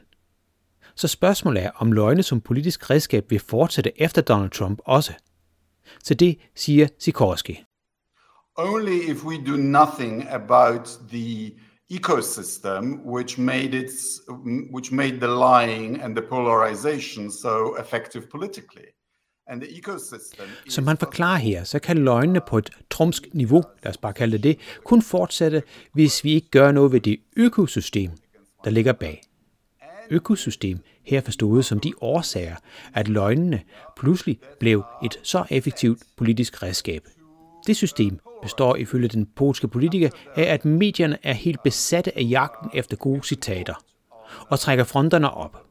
Så 0.96 1.08
spørgsmålet 1.08 1.62
er, 1.62 1.70
om 1.76 1.92
løgne 1.92 2.22
som 2.22 2.40
politisk 2.40 2.90
redskab 2.90 3.30
vil 3.30 3.40
fortsætte 3.40 4.02
efter 4.02 4.22
Donald 4.22 4.50
Trump 4.50 4.78
også. 4.84 5.12
Så 6.02 6.14
det 6.14 6.38
siger 6.54 6.88
Sikorski. 6.98 7.64
Only 8.56 9.10
if 9.10 9.24
we 9.24 9.34
do 9.46 9.56
nothing 9.56 10.28
about 10.28 10.88
the 11.12 11.50
ecosystem 11.96 12.82
which 13.04 13.38
made 13.38 13.74
it 13.74 13.90
which 14.74 14.92
made 14.92 15.20
the 15.20 15.26
lying 15.26 16.02
and 16.02 16.16
the 16.16 16.26
polarization 16.28 17.30
so 17.30 17.76
effective 17.82 18.22
politically. 18.30 18.86
And 19.46 19.60
the 19.62 19.70
ecosystem 19.78 20.46
Som 20.68 20.84
man 20.84 20.96
forklarer 20.96 21.38
her, 21.38 21.64
så 21.64 21.78
kan 21.78 21.98
løgnene 21.98 22.40
på 22.48 22.58
et 22.58 22.70
trumsk 22.90 23.28
niveau, 23.32 23.62
lad 23.82 23.90
os 23.90 23.96
bare 23.96 24.12
kalde 24.12 24.32
det 24.32 24.44
det, 24.44 24.58
kun 24.84 25.02
fortsætte, 25.02 25.62
hvis 25.92 26.24
vi 26.24 26.32
ikke 26.32 26.50
gør 26.50 26.72
noget 26.72 26.92
ved 26.92 27.00
det 27.00 27.20
økosystem, 27.36 28.10
der 28.64 28.70
ligger 28.70 28.92
bag. 28.92 29.22
Økosystem 30.10 30.78
her 31.02 31.20
forstået 31.20 31.64
som 31.64 31.80
de 31.80 31.92
årsager, 32.00 32.56
at 32.94 33.08
løgnene 33.08 33.62
pludselig 33.96 34.38
blev 34.60 34.84
et 35.04 35.20
så 35.22 35.44
effektivt 35.50 36.02
politisk 36.16 36.62
redskab. 36.62 37.02
Det 37.66 37.76
system 37.76 38.18
består 38.42 38.76
ifølge 38.76 39.08
den 39.08 39.26
polske 39.26 39.68
politiker 39.68 40.10
af, 40.36 40.42
at 40.42 40.64
medierne 40.64 41.18
er 41.22 41.32
helt 41.32 41.62
besatte 41.62 42.18
af 42.18 42.26
jagten 42.30 42.70
efter 42.74 42.96
gode 42.96 43.22
citater 43.26 43.74
og 44.48 44.60
trækker 44.60 44.84
fronterne 44.84 45.30
op. 45.30 45.62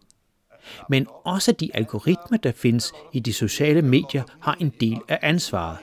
Men 0.90 1.08
også 1.26 1.52
de 1.52 1.70
algoritmer, 1.74 2.38
der 2.38 2.52
findes 2.52 2.94
i 3.14 3.20
de 3.20 3.34
sociale 3.34 3.82
medier, 3.82 4.24
har 4.40 4.58
en 4.60 4.74
del 4.80 5.00
af 5.08 5.20
ansvaret. 5.22 5.78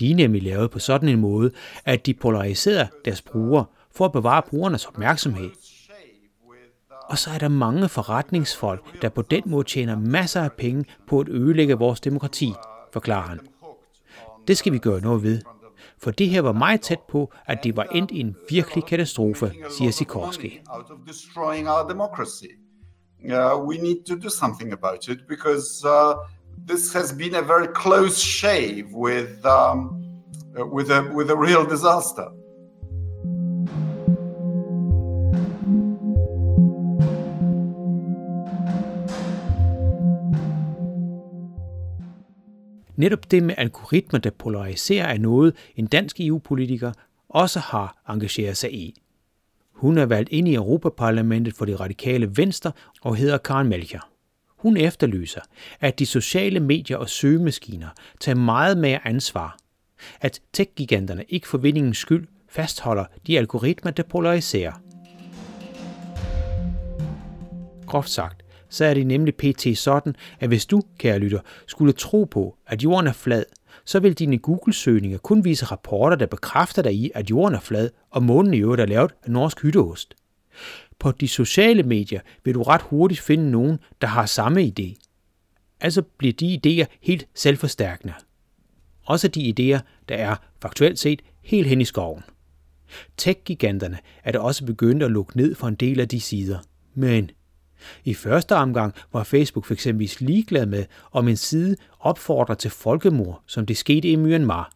De 0.00 0.10
er 0.10 0.14
nemlig 0.14 0.42
lavet 0.42 0.70
på 0.70 0.78
sådan 0.78 1.08
en 1.08 1.20
måde, 1.20 1.50
at 1.84 2.06
de 2.06 2.14
polariserer 2.14 2.86
deres 3.04 3.22
brugere 3.22 3.64
for 3.94 4.04
at 4.04 4.12
bevare 4.12 4.42
brugernes 4.42 4.84
opmærksomhed. 4.84 5.50
Og 7.08 7.18
så 7.18 7.30
er 7.30 7.38
der 7.38 7.48
mange 7.48 7.88
forretningsfolk, 7.88 9.02
der 9.02 9.08
på 9.08 9.22
den 9.22 9.42
måde 9.46 9.64
tjener 9.64 9.98
masser 9.98 10.42
af 10.42 10.52
penge 10.52 10.84
på 11.06 11.20
at 11.20 11.28
ødelægge 11.28 11.74
vores 11.74 12.00
demokrati, 12.00 12.52
forklarer 12.92 13.28
han. 13.28 13.40
Det 14.48 14.58
skal 14.58 14.72
vi 14.72 14.78
gøre 14.78 15.00
noget 15.00 15.22
ved, 15.22 15.40
for 15.98 16.10
det 16.10 16.28
her 16.28 16.40
var 16.40 16.52
meget 16.52 16.80
tæt 16.80 17.00
på, 17.08 17.32
at 17.46 17.58
det 17.64 17.76
var 17.76 17.84
endt 17.84 18.10
i 18.10 18.20
en 18.20 18.36
virkelig 18.50 18.84
katastrofe, 18.84 19.52
siger 19.70 19.90
Sikorski. 19.90 20.60
Uh, 23.24 23.68
we 23.68 23.76
need 23.76 24.04
to 24.04 24.14
do 24.14 24.28
something 24.28 24.72
about 24.72 25.08
it 25.08 25.18
because 25.28 25.84
uh, 25.84 26.14
this 26.68 26.92
has 26.92 27.12
been 27.12 27.34
a 27.34 27.40
very 27.40 27.66
close 27.74 28.20
shave 28.20 28.84
with 28.94 29.44
um, 29.44 29.78
uh, 30.58 30.74
with 30.74 30.90
a 30.90 31.00
with 31.16 31.30
a 31.30 31.36
real 31.36 31.64
disaster. 31.70 32.26
Netop 42.96 43.30
det 43.30 43.42
med 43.42 43.54
algoritmer, 43.58 44.20
der 44.20 44.30
polariserer, 44.30 45.06
er 45.06 45.18
noget, 45.18 45.56
en 45.76 45.86
dansk 45.86 46.20
EU-politiker 46.20 46.92
også 47.28 47.60
har 47.60 48.02
engageret 48.08 48.56
sig 48.56 48.74
i. 48.74 49.00
Hun 49.72 49.98
er 49.98 50.06
valgt 50.06 50.28
ind 50.32 50.48
i 50.48 50.54
Europaparlamentet 50.54 51.54
for 51.54 51.64
det 51.64 51.80
radikale 51.80 52.36
venstre 52.36 52.72
og 53.02 53.16
hedder 53.16 53.38
Karen 53.38 53.68
Melcher. 53.68 54.10
Hun 54.58 54.76
efterlyser, 54.76 55.40
at 55.80 55.98
de 55.98 56.06
sociale 56.06 56.60
medier 56.60 56.96
og 56.96 57.08
søgemaskiner 57.08 57.88
tager 58.20 58.36
meget 58.36 58.78
mere 58.78 59.06
ansvar. 59.06 59.58
At 60.20 60.40
tech-giganterne 60.52 61.24
ikke 61.28 61.48
for 61.48 61.58
vindingens 61.58 61.98
skyld 61.98 62.26
fastholder 62.48 63.04
de 63.26 63.38
algoritmer, 63.38 63.90
der 63.90 64.02
polariserer. 64.02 64.72
Groft 67.86 68.10
sagt, 68.10 68.45
så 68.68 68.84
er 68.84 68.94
det 68.94 69.06
nemlig 69.06 69.34
pt. 69.34 69.78
sådan, 69.78 70.16
at 70.40 70.48
hvis 70.48 70.66
du, 70.66 70.82
kære 70.98 71.18
lytter, 71.18 71.40
skulle 71.66 71.92
tro 71.92 72.24
på, 72.24 72.56
at 72.66 72.84
jorden 72.84 73.06
er 73.06 73.12
flad, 73.12 73.44
så 73.84 74.00
vil 74.00 74.14
dine 74.14 74.38
Google-søgninger 74.38 75.18
kun 75.18 75.44
vise 75.44 75.64
rapporter, 75.64 76.16
der 76.16 76.26
bekræfter 76.26 76.82
dig 76.82 76.94
i, 76.94 77.10
at 77.14 77.30
jorden 77.30 77.54
er 77.54 77.60
flad, 77.60 77.90
og 78.10 78.22
månen 78.22 78.54
i 78.54 78.58
øvrigt 78.58 78.82
er 78.82 78.86
lavet 78.86 79.12
af 79.22 79.30
norsk 79.30 79.62
hytteost. 79.62 80.14
På 80.98 81.12
de 81.12 81.28
sociale 81.28 81.82
medier 81.82 82.20
vil 82.44 82.54
du 82.54 82.62
ret 82.62 82.82
hurtigt 82.82 83.20
finde 83.20 83.50
nogen, 83.50 83.78
der 84.00 84.06
har 84.06 84.26
samme 84.26 84.72
idé. 84.78 84.94
Altså 85.80 86.02
bliver 86.02 86.32
de 86.32 86.60
idéer 86.66 86.86
helt 87.00 87.28
selvforstærkende. 87.34 88.14
Også 89.06 89.28
de 89.28 89.54
idéer, 89.60 89.80
der 90.08 90.14
er 90.14 90.36
faktuelt 90.62 90.98
set 90.98 91.22
helt 91.42 91.66
hen 91.66 91.80
i 91.80 91.84
skoven. 91.84 92.22
Tech-giganterne 93.16 93.98
er 94.24 94.32
der 94.32 94.38
også 94.38 94.64
begyndt 94.64 95.02
at 95.02 95.10
lukke 95.10 95.36
ned 95.36 95.54
for 95.54 95.68
en 95.68 95.74
del 95.74 96.00
af 96.00 96.08
de 96.08 96.20
sider. 96.20 96.58
Men 96.94 97.30
i 98.04 98.14
første 98.14 98.54
omgang 98.54 98.94
var 99.12 99.24
Facebook 99.24 99.66
fx 99.66 99.86
ligeglad 100.20 100.66
med, 100.66 100.84
om 101.12 101.28
en 101.28 101.36
side 101.36 101.76
opfordrer 102.00 102.54
til 102.54 102.70
folkemord, 102.70 103.42
som 103.46 103.66
det 103.66 103.76
skete 103.76 104.08
i 104.08 104.16
Myanmar, 104.16 104.72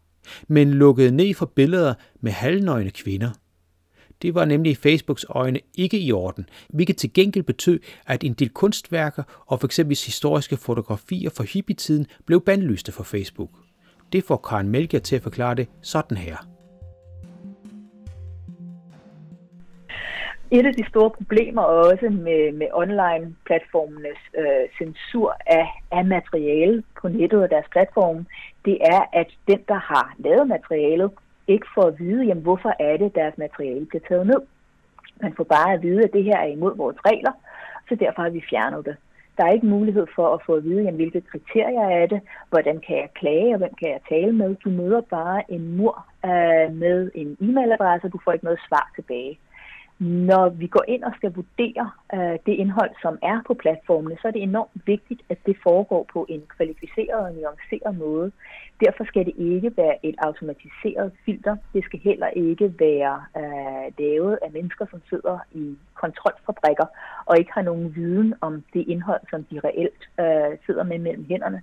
men 0.48 0.70
lukkede 0.70 1.10
ned 1.10 1.34
for 1.34 1.46
billeder 1.46 1.94
med 2.20 2.32
halvnøgne 2.32 2.90
kvinder. 2.90 3.30
Det 4.22 4.34
var 4.34 4.44
nemlig 4.44 4.72
i 4.72 4.74
Facebooks 4.74 5.26
øjne 5.28 5.60
ikke 5.74 5.98
i 5.98 6.12
orden, 6.12 6.46
hvilket 6.68 6.96
til 6.96 7.12
gengæld 7.12 7.44
betød, 7.44 7.78
at 8.06 8.24
en 8.24 8.32
del 8.32 8.48
kunstværker 8.48 9.22
og 9.46 9.60
f.eks. 9.60 9.76
historiske 9.76 10.56
fotografier 10.56 11.30
fra 11.30 11.44
hippietiden 11.44 12.06
blev 12.26 12.40
bandlyste 12.40 12.92
for 12.92 13.02
Facebook. 13.02 13.50
Det 14.12 14.24
får 14.24 14.36
Karen 14.36 14.68
Melger 14.68 14.98
til 14.98 15.16
at 15.16 15.22
forklare 15.22 15.54
det 15.54 15.68
sådan 15.82 16.16
her. 16.16 16.59
Et 20.50 20.66
af 20.66 20.74
de 20.74 20.88
store 20.88 21.10
problemer 21.10 21.62
også 21.62 22.08
med, 22.10 22.52
med 22.52 22.66
online-platformenes 22.72 24.20
øh, 24.38 24.64
censur 24.78 25.36
af, 25.46 25.66
af 25.92 26.04
materiale 26.04 26.82
på 27.00 27.08
nettet 27.08 27.42
og 27.42 27.50
deres 27.50 27.66
platforme, 27.70 28.26
det 28.64 28.78
er, 28.80 29.02
at 29.12 29.28
den, 29.48 29.60
der 29.68 29.80
har 29.92 30.14
lavet 30.18 30.48
materialet, 30.48 31.10
ikke 31.48 31.66
får 31.74 31.86
at 31.86 31.98
vide, 31.98 32.24
jamen, 32.24 32.42
hvorfor 32.42 32.72
er 32.78 32.96
det, 32.96 33.14
deres 33.14 33.38
materiale 33.38 33.86
bliver 33.86 34.02
taget 34.08 34.26
ned. 34.26 34.40
Man 35.22 35.34
får 35.36 35.44
bare 35.44 35.72
at 35.72 35.82
vide, 35.82 36.04
at 36.04 36.12
det 36.12 36.24
her 36.24 36.38
er 36.38 36.46
imod 36.46 36.76
vores 36.76 36.96
regler, 37.06 37.32
så 37.88 37.94
derfor 37.94 38.22
har 38.22 38.30
vi 38.30 38.42
fjernet 38.50 38.84
det. 38.84 38.96
Der 39.36 39.46
er 39.46 39.52
ikke 39.52 39.66
mulighed 39.66 40.06
for 40.14 40.34
at 40.34 40.40
få 40.46 40.54
at 40.54 40.64
vide, 40.64 40.82
jamen, 40.82 40.94
hvilke 40.94 41.20
kriterier 41.20 41.86
er 42.00 42.06
det, 42.06 42.20
hvordan 42.50 42.80
kan 42.86 42.96
jeg 42.96 43.08
klage, 43.14 43.54
og 43.54 43.58
hvem 43.58 43.74
kan 43.80 43.88
jeg 43.88 44.00
tale 44.08 44.32
med. 44.32 44.56
Du 44.64 44.70
møder 44.70 45.00
bare 45.00 45.52
en 45.52 45.76
mur 45.76 46.06
øh, 46.24 46.72
med 46.82 47.10
en 47.14 47.36
e-mailadresse, 47.40 48.04
og 48.06 48.12
du 48.12 48.20
får 48.24 48.32
ikke 48.32 48.44
noget 48.44 48.60
svar 48.68 48.90
tilbage. 48.96 49.38
Når 50.00 50.48
vi 50.48 50.66
går 50.66 50.84
ind 50.88 51.04
og 51.04 51.12
skal 51.16 51.34
vurdere 51.34 51.90
øh, 52.14 52.38
det 52.46 52.54
indhold, 52.62 52.90
som 53.02 53.18
er 53.22 53.42
på 53.46 53.54
platformene, 53.54 54.16
så 54.22 54.28
er 54.28 54.32
det 54.32 54.42
enormt 54.42 54.86
vigtigt, 54.86 55.22
at 55.28 55.38
det 55.46 55.56
foregår 55.62 56.06
på 56.12 56.26
en 56.28 56.42
kvalificeret 56.56 57.20
og 57.26 57.34
nuanceret 57.34 57.98
måde. 57.98 58.32
Derfor 58.84 59.04
skal 59.04 59.24
det 59.26 59.34
ikke 59.36 59.76
være 59.76 60.06
et 60.06 60.14
automatiseret 60.18 61.12
filter. 61.24 61.56
Det 61.74 61.84
skal 61.84 61.98
heller 61.98 62.26
ikke 62.28 62.74
være 62.78 63.24
øh, 63.36 63.92
lavet 63.98 64.38
af 64.42 64.50
mennesker, 64.50 64.86
som 64.90 65.02
sidder 65.10 65.38
i 65.52 65.76
kontrolfabrikker 65.94 66.86
og 67.26 67.38
ikke 67.38 67.52
har 67.54 67.62
nogen 67.62 67.94
viden 67.94 68.34
om 68.40 68.64
det 68.74 68.84
indhold, 68.88 69.20
som 69.30 69.44
de 69.44 69.60
reelt 69.64 70.02
øh, 70.20 70.58
sidder 70.66 70.84
med 70.84 70.98
mellem 70.98 71.24
hænderne. 71.24 71.62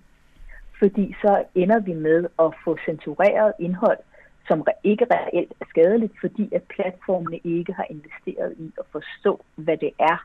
Fordi 0.80 1.15
så 1.21 1.43
ender 1.56 1.80
vi 1.80 1.93
med 1.93 2.26
at 2.39 2.52
få 2.63 2.78
censureret 2.86 3.54
indhold, 3.60 4.00
som 4.47 4.67
ikke 4.83 5.05
reelt 5.12 5.53
er 5.62 5.65
skadeligt, 5.69 6.13
fordi 6.21 6.49
at 6.55 6.63
platformene 6.63 7.38
ikke 7.43 7.73
har 7.73 7.86
investeret 7.89 8.55
i 8.57 8.71
at 8.79 8.86
forstå, 8.91 9.43
hvad 9.55 9.77
det 9.77 9.91
er 9.99 10.17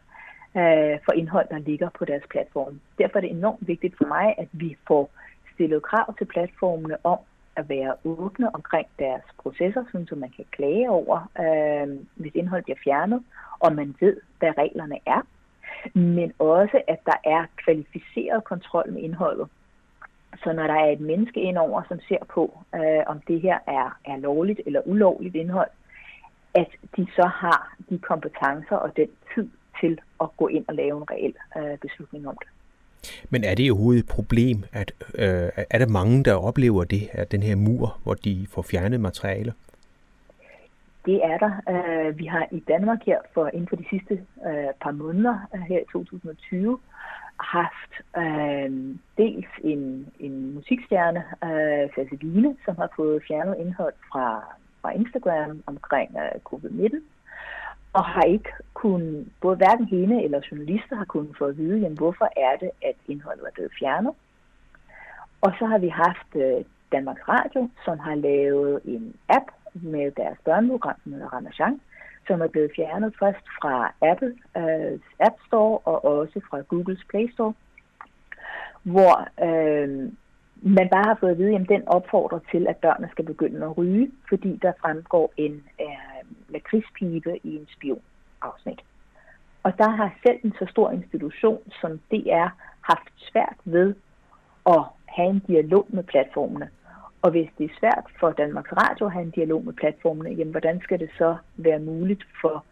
øh, 0.56 0.98
for 1.04 1.12
indhold, 1.12 1.48
der 1.50 1.58
ligger 1.58 1.88
på 1.98 2.04
deres 2.04 2.22
platform. 2.30 2.80
Derfor 2.98 3.16
er 3.18 3.20
det 3.20 3.30
enormt 3.30 3.68
vigtigt 3.68 3.94
for 3.98 4.06
mig, 4.06 4.34
at 4.38 4.48
vi 4.52 4.76
får 4.86 5.10
stillet 5.54 5.82
krav 5.82 6.14
til 6.18 6.24
platformene 6.24 6.96
om 7.04 7.18
at 7.56 7.68
være 7.68 7.94
åbne 8.04 8.54
omkring 8.54 8.86
deres 8.98 9.22
processer, 9.38 9.84
så 10.08 10.14
man 10.14 10.32
kan 10.36 10.44
klage 10.50 10.90
over, 10.90 11.30
øh, 11.40 11.98
hvis 12.14 12.34
indhold 12.34 12.62
bliver 12.62 12.78
fjernet, 12.84 13.22
og 13.58 13.74
man 13.74 13.94
ved, 14.00 14.16
hvad 14.38 14.52
reglerne 14.58 14.98
er. 15.06 15.20
Men 15.98 16.32
også, 16.38 16.82
at 16.88 16.98
der 17.06 17.16
er 17.24 17.44
kvalificeret 17.56 18.44
kontrol 18.44 18.92
med 18.92 19.02
indholdet. 19.02 19.48
Så 20.36 20.52
når 20.52 20.66
der 20.66 20.74
er 20.74 20.90
et 20.90 21.00
menneske 21.00 21.40
indover, 21.40 21.82
som 21.88 22.00
ser 22.08 22.24
på, 22.34 22.58
øh, 22.74 23.02
om 23.06 23.20
det 23.28 23.40
her 23.40 23.58
er, 23.66 23.98
er 24.04 24.16
lovligt 24.16 24.60
eller 24.66 24.80
ulovligt 24.84 25.36
indhold, 25.36 25.70
at 26.54 26.68
de 26.96 27.06
så 27.16 27.26
har 27.26 27.74
de 27.90 27.98
kompetencer 27.98 28.76
og 28.76 28.96
den 28.96 29.08
tid 29.34 29.48
til 29.80 30.00
at 30.20 30.28
gå 30.36 30.48
ind 30.48 30.64
og 30.68 30.74
lave 30.74 30.96
en 30.96 31.10
reel 31.10 31.34
øh, 31.56 31.78
beslutning 31.78 32.28
om 32.28 32.36
det. 32.40 32.48
Men 33.30 33.44
er 33.44 33.54
det 33.54 33.70
overhovedet 33.70 34.00
et 34.00 34.08
problem, 34.08 34.64
at 34.72 34.92
øh, 35.14 35.64
er 35.70 35.78
der 35.78 35.88
mange, 35.88 36.24
der 36.24 36.34
oplever 36.34 36.84
det, 36.84 37.08
at 37.12 37.32
den 37.32 37.42
her 37.42 37.56
mur, 37.56 37.98
hvor 38.02 38.14
de 38.14 38.46
får 38.50 38.62
fjernet 38.62 39.00
materialer? 39.00 39.52
Det 41.06 41.20
er 41.24 41.38
der. 41.38 41.52
Øh, 41.72 42.18
vi 42.18 42.26
har 42.26 42.46
i 42.50 42.60
Danmark 42.68 42.98
her 43.06 43.18
for 43.34 43.50
inden 43.52 43.68
for 43.68 43.76
de 43.76 43.84
sidste 43.90 44.14
øh, 44.46 44.72
par 44.82 44.90
måneder 44.90 45.48
øh, 45.54 45.60
her 45.60 45.78
i 45.78 45.84
2020 45.92 46.78
haft 47.40 47.92
øh, 48.16 48.96
dels 49.18 49.50
en, 49.64 50.08
en 50.18 50.54
musikstjerne, 50.54 51.24
øh, 51.44 51.90
Faseline, 51.94 52.56
som 52.64 52.76
har 52.76 52.88
fået 52.96 53.22
fjernet 53.28 53.56
indhold 53.58 53.94
fra, 54.12 54.44
fra 54.80 54.90
Instagram 54.90 55.62
omkring 55.66 56.16
øh, 56.16 56.40
covid-19, 56.48 56.96
og 57.92 58.04
har 58.04 58.22
ikke 58.22 58.50
kun, 58.74 59.32
både 59.40 59.56
hverken 59.56 59.86
hende 59.86 60.24
eller 60.24 60.40
journalister 60.50 60.96
har 60.96 61.04
kunnet 61.04 61.36
få 61.38 61.44
at 61.44 61.56
vide, 61.56 61.78
jamen, 61.78 61.98
hvorfor 61.98 62.28
er 62.36 62.56
det, 62.60 62.70
at 62.82 62.96
indholdet 63.06 63.46
er 63.46 63.54
blevet 63.54 63.72
fjernet. 63.78 64.12
Og 65.40 65.52
så 65.58 65.66
har 65.66 65.78
vi 65.78 65.88
haft 65.88 66.30
øh, 66.34 66.64
Danmarks 66.92 67.28
Radio, 67.28 67.70
som 67.84 67.98
har 67.98 68.14
lavet 68.14 68.80
en 68.84 69.14
app 69.28 69.46
med 69.72 70.10
deres 70.10 70.38
børneprogram, 70.44 70.96
som 71.02 71.12
hedder 71.12 71.28
Ramachan, 71.28 71.80
som 72.26 72.40
er 72.40 72.46
blevet 72.46 72.72
fjernet 72.76 73.14
først 73.18 73.46
fra 73.60 73.94
Apple 74.02 74.34
uh, 74.56 75.00
App 75.20 75.36
Store 75.46 75.78
og 75.78 76.04
også 76.04 76.40
fra 76.50 76.60
Googles 76.60 77.04
Play 77.10 77.32
Store, 77.32 77.54
hvor 78.82 79.28
uh, 79.42 80.12
man 80.62 80.88
bare 80.88 81.04
har 81.04 81.16
fået 81.20 81.30
at 81.30 81.38
vide, 81.38 81.54
at 81.54 81.68
den 81.68 81.88
opfordrer 81.88 82.38
til, 82.50 82.66
at 82.68 82.76
børnene 82.76 83.08
skal 83.12 83.24
begynde 83.24 83.66
at 83.66 83.78
ryge, 83.78 84.10
fordi 84.28 84.58
der 84.62 84.72
fremgår 84.80 85.32
en 85.36 85.64
øh, 85.80 86.24
lakridspibe 86.48 87.46
i 87.46 87.56
en 87.56 87.68
spionafsnit. 87.76 88.80
Og 89.62 89.78
der 89.78 89.90
har 89.90 90.14
selv 90.26 90.38
en 90.44 90.54
så 90.58 90.66
stor 90.70 90.90
institution 90.90 91.58
som 91.80 92.00
DR 92.10 92.48
haft 92.80 93.08
svært 93.16 93.56
ved 93.64 93.94
at 94.66 94.82
have 95.06 95.30
en 95.30 95.38
dialog 95.38 95.86
med 95.88 96.02
platformene. 96.02 96.70
Og 97.22 97.30
hvis 97.30 97.48
det 97.58 97.64
er 97.64 97.78
svært 97.80 98.06
for 98.20 98.30
Danmarks 98.30 98.72
Radio 98.72 99.06
at 99.06 99.12
have 99.12 99.24
en 99.24 99.30
dialog 99.30 99.64
med 99.64 99.72
platformene, 99.72 100.30
jamen 100.30 100.50
hvordan 100.50 100.80
skal 100.80 101.00
det 101.00 101.10
så 101.18 101.36
være 101.56 101.78
muligt 101.78 102.24
for 102.40 102.64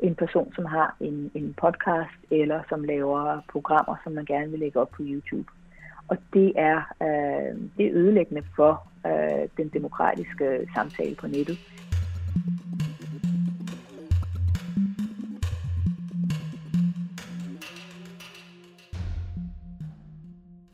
en 0.00 0.14
person, 0.14 0.52
som 0.54 0.64
har 0.64 0.96
en, 1.00 1.30
en 1.34 1.54
podcast 1.60 2.18
eller 2.30 2.62
som 2.68 2.84
laver 2.84 3.40
programmer, 3.52 3.96
som 4.04 4.12
man 4.12 4.24
gerne 4.24 4.50
vil 4.50 4.58
lægge 4.60 4.80
op 4.80 4.90
på 4.90 5.02
YouTube? 5.02 5.48
Og 6.08 6.16
det 6.32 6.52
er, 6.56 6.76
øh, 7.02 7.58
det 7.76 7.86
er 7.86 7.94
ødelæggende 7.94 8.42
for 8.56 8.88
øh, 9.06 9.48
den 9.56 9.68
demokratiske 9.68 10.68
samtale 10.74 11.14
på 11.14 11.26
nettet. 11.26 11.58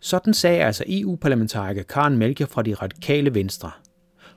Sådan 0.07 0.35
sagde 0.35 0.65
altså 0.65 0.85
EU-parlamentariker 0.89 1.83
Karen 1.83 2.19
Melchior 2.19 2.47
fra 2.47 2.63
de 2.63 2.75
radikale 2.75 3.35
venstre. 3.35 3.71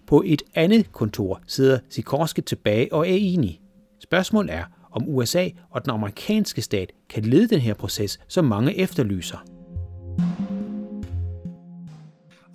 På 0.07 0.23
et 0.25 0.41
andet 0.55 0.91
kontor 0.91 1.41
sidder 1.47 1.79
Sikorski 1.89 2.41
tilbage 2.41 2.93
og 2.93 2.99
er 3.09 3.13
enig. 3.19 3.61
Spørgsmålet 3.99 4.53
er, 4.53 4.63
om 4.91 5.03
USA 5.07 5.49
og 5.69 5.85
den 5.85 5.91
amerikanske 5.91 6.61
stat 6.61 6.91
kan 7.09 7.23
lede 7.23 7.47
den 7.47 7.59
her 7.59 7.73
proces, 7.73 8.19
som 8.27 8.45
mange 8.45 8.77
efterlyser. 8.77 9.37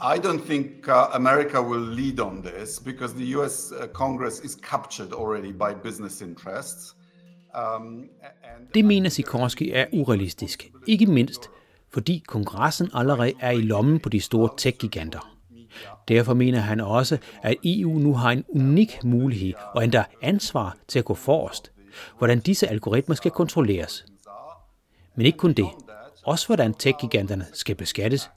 I 0.01 0.19
don't 0.27 0.47
think 0.47 0.67
uh, 0.89 1.15
America 1.15 1.61
will 1.63 1.97
lead 2.01 2.21
on 2.21 2.43
this 2.43 2.81
because 2.81 3.15
the 3.15 3.37
US 3.39 3.73
uh, 3.73 3.87
Congress 3.93 4.41
is 4.45 4.59
captured 4.71 5.13
already 5.13 5.53
by 5.53 5.89
business 5.89 6.21
interests. 6.21 6.97
Um, 7.55 8.09
and 8.45 8.69
det 8.75 8.85
mener 8.85 9.11
Sikorski 9.11 9.71
er 9.71 9.87
urealistisk. 9.93 10.71
Ikke 10.87 11.07
mindst, 11.07 11.51
fordi 11.95 12.25
kongressen 12.27 12.91
allerede 12.95 13.33
er 13.41 13.51
i 13.51 13.61
lommen 13.61 14.01
på 14.01 14.09
de 14.09 14.21
store 14.21 14.51
tech-giganter. 14.57 15.31
Derfor 16.09 16.35
mener 16.35 16.61
han 16.61 16.81
også, 16.81 17.19
at 17.43 17.57
EU 17.65 17.99
nu 17.99 18.15
har 18.15 18.31
en 18.31 18.45
unik 18.49 19.05
mulighed 19.05 19.53
og 19.75 19.85
endda 19.85 20.05
ansvar 20.23 20.77
til 20.89 20.99
at 20.99 21.05
gå 21.05 21.15
forrest, 21.15 21.73
hvordan 22.19 22.41
disse 22.41 22.69
algoritmer 22.69 23.15
skal 23.15 23.31
kontrolleres. 23.31 24.07
Men 25.17 25.27
ikke 25.27 25.39
kun 25.39 25.53
det, 25.53 25.69
også 26.27 26.47
hvordan 26.47 26.75
tech-giganterne 26.75 27.47
skal 27.53 27.75
beskattes. 27.75 28.31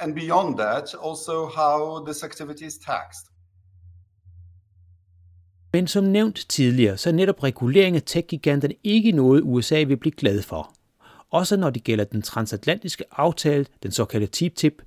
And 0.00 0.14
beyond 0.14 0.58
that, 0.58 0.94
also 1.04 1.46
how 1.56 2.04
this 2.06 2.22
activity 2.22 2.62
is 2.62 2.74
taxed. 2.86 3.29
Men 5.72 5.86
som 5.86 6.04
nævnt 6.04 6.46
tidligere, 6.48 6.96
så 6.96 7.08
er 7.08 7.14
netop 7.14 7.42
regulering 7.42 7.96
af 7.96 8.02
tech-giganterne 8.02 8.74
ikke 8.84 9.12
noget, 9.12 9.42
USA 9.44 9.82
vil 9.82 9.96
blive 9.96 10.12
glad 10.12 10.42
for. 10.42 10.72
Også 11.30 11.56
når 11.56 11.70
det 11.70 11.84
gælder 11.84 12.04
den 12.04 12.22
transatlantiske 12.22 13.04
aftale, 13.12 13.66
den 13.82 13.92
såkaldte 13.92 14.48
TTIP, 14.48 14.82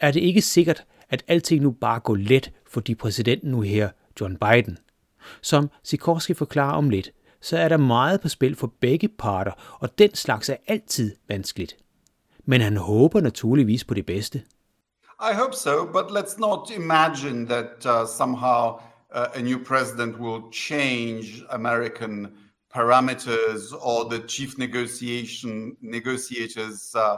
er 0.00 0.10
det 0.10 0.20
ikke 0.20 0.40
sikkert, 0.40 0.84
at 1.08 1.24
alting 1.28 1.62
nu 1.62 1.70
bare 1.70 2.00
går 2.00 2.14
let, 2.16 2.52
fordi 2.66 2.94
præsidenten 2.94 3.50
nu 3.50 3.60
her, 3.60 3.88
John 4.20 4.36
Biden. 4.36 4.78
Som 5.42 5.70
Sikorski 5.82 6.34
forklarer 6.34 6.76
om 6.76 6.90
lidt, 6.90 7.10
så 7.40 7.58
er 7.58 7.68
der 7.68 7.76
meget 7.76 8.20
på 8.20 8.28
spil 8.28 8.56
for 8.56 8.72
begge 8.80 9.08
parter, 9.08 9.52
og 9.80 9.98
den 9.98 10.14
slags 10.14 10.48
er 10.48 10.56
altid 10.66 11.16
vanskeligt. 11.28 11.76
Men 12.44 12.60
han 12.60 12.76
håber 12.76 13.20
naturligvis 13.20 13.84
på 13.84 13.94
det 13.94 14.06
bedste. 14.06 14.42
I 15.20 15.34
hope 15.34 15.56
so, 15.56 15.84
but 15.92 16.10
let's 16.10 16.38
not 16.38 16.70
imagine 16.76 17.46
that 17.46 17.86
uh, 17.86 18.08
somehow 18.16 18.80
uh, 19.12 19.26
a 19.34 19.42
new 19.42 19.58
president 19.58 20.18
will 20.18 20.50
change 20.50 21.44
American 21.50 22.28
parameters 22.74 23.72
or 23.82 24.08
the 24.08 24.18
chief 24.26 24.58
negotiation 24.58 25.76
negotiators' 25.80 26.94
uh, 26.94 27.16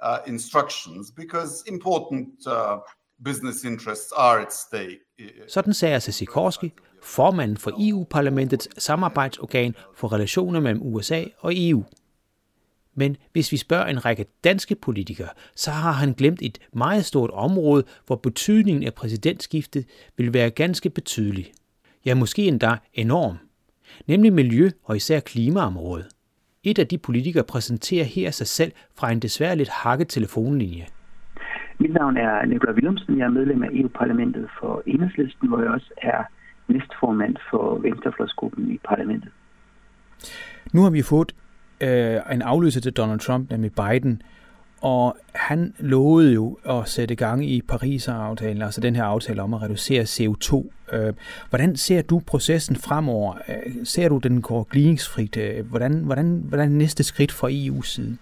uh, 0.00 0.18
instructions 0.26 1.10
because 1.10 1.62
important 1.66 2.28
uh, 2.46 2.78
business 3.22 3.64
interests 3.64 4.12
are 4.16 4.40
at 4.40 4.52
stake. 4.52 5.00
Sådan 5.48 5.74
sagde 5.74 6.00
Sikorski, 6.12 6.72
formanden 7.02 7.56
for 7.56 7.72
EU-parlamentets 7.78 8.68
samarbejdsorgan 8.78 9.74
for 9.94 10.12
relationer 10.12 10.60
mellem 10.60 10.82
USA 10.82 11.24
og 11.38 11.54
EU. 11.54 11.82
Men 12.96 13.16
hvis 13.32 13.52
vi 13.52 13.56
spørger 13.56 13.86
en 13.86 14.04
række 14.04 14.26
danske 14.44 14.74
politikere, 14.74 15.28
så 15.56 15.70
har 15.70 15.92
han 15.92 16.12
glemt 16.12 16.42
et 16.42 16.58
meget 16.72 17.04
stort 17.04 17.30
område, 17.30 17.84
hvor 18.06 18.16
betydningen 18.16 18.84
af 18.84 18.94
præsidentskiftet 18.94 19.84
vil 20.16 20.34
være 20.34 20.50
ganske 20.50 20.90
betydelig. 20.90 21.52
Ja, 22.06 22.14
måske 22.14 22.42
endda 22.42 22.76
enorm. 22.94 23.36
Nemlig 24.06 24.32
miljø- 24.32 24.70
og 24.84 24.96
især 24.96 25.20
klimaområdet. 25.20 26.06
Et 26.64 26.78
af 26.78 26.86
de 26.86 26.98
politikere 26.98 27.44
præsenterer 27.44 28.04
her 28.04 28.30
sig 28.30 28.46
selv 28.46 28.72
fra 28.98 29.12
en 29.12 29.20
desværre 29.20 29.56
lidt 29.56 29.68
hakket 29.68 30.08
telefonlinje. 30.08 30.86
Mit 31.78 31.92
navn 31.92 32.16
er 32.16 32.46
Nikolaj 32.46 32.74
Willumsen. 32.74 33.18
Jeg 33.18 33.24
er 33.24 33.28
medlem 33.28 33.62
af 33.62 33.68
EU-parlamentet 33.72 34.48
for 34.60 34.82
Enhedslisten, 34.86 35.48
hvor 35.48 35.60
jeg 35.60 35.70
også 35.70 35.90
er 36.02 36.22
næstformand 36.68 37.36
for 37.50 37.78
Venstrefløjsgruppen 37.78 38.70
i 38.70 38.78
parlamentet. 38.78 39.30
Nu 40.72 40.82
har 40.82 40.90
vi 40.90 41.02
fået 41.02 41.34
øh, 41.80 42.34
en 42.34 42.42
afløser 42.42 42.80
til 42.80 42.92
Donald 42.92 43.20
Trump, 43.20 43.50
nemlig 43.50 43.72
Biden, 43.72 44.22
og 44.82 45.16
han 45.34 45.74
lovede 45.78 46.34
jo 46.34 46.58
at 46.68 46.88
sætte 46.88 47.14
gang 47.14 47.44
i 47.44 47.62
Paris-aftalen, 47.68 48.62
altså 48.62 48.80
den 48.80 48.96
her 48.96 49.04
aftale 49.04 49.42
om 49.42 49.54
at 49.54 49.62
reducere 49.62 50.02
CO2. 50.02 50.50
Øh, 50.96 51.12
hvordan 51.50 51.76
ser 51.76 52.02
du 52.02 52.22
processen 52.26 52.76
fremover? 52.76 53.34
Øh, 53.48 53.72
ser 53.84 54.08
du, 54.08 54.18
den 54.18 54.42
går 54.42 54.62
glidningsfrit? 54.62 55.36
Øh, 55.36 55.66
hvordan, 55.70 55.92
hvordan, 56.04 56.44
hvordan 56.48 56.68
er 56.72 56.76
næste 56.76 57.04
skridt 57.04 57.32
fra 57.32 57.48
EU's 57.48 57.86
side? 57.86 58.16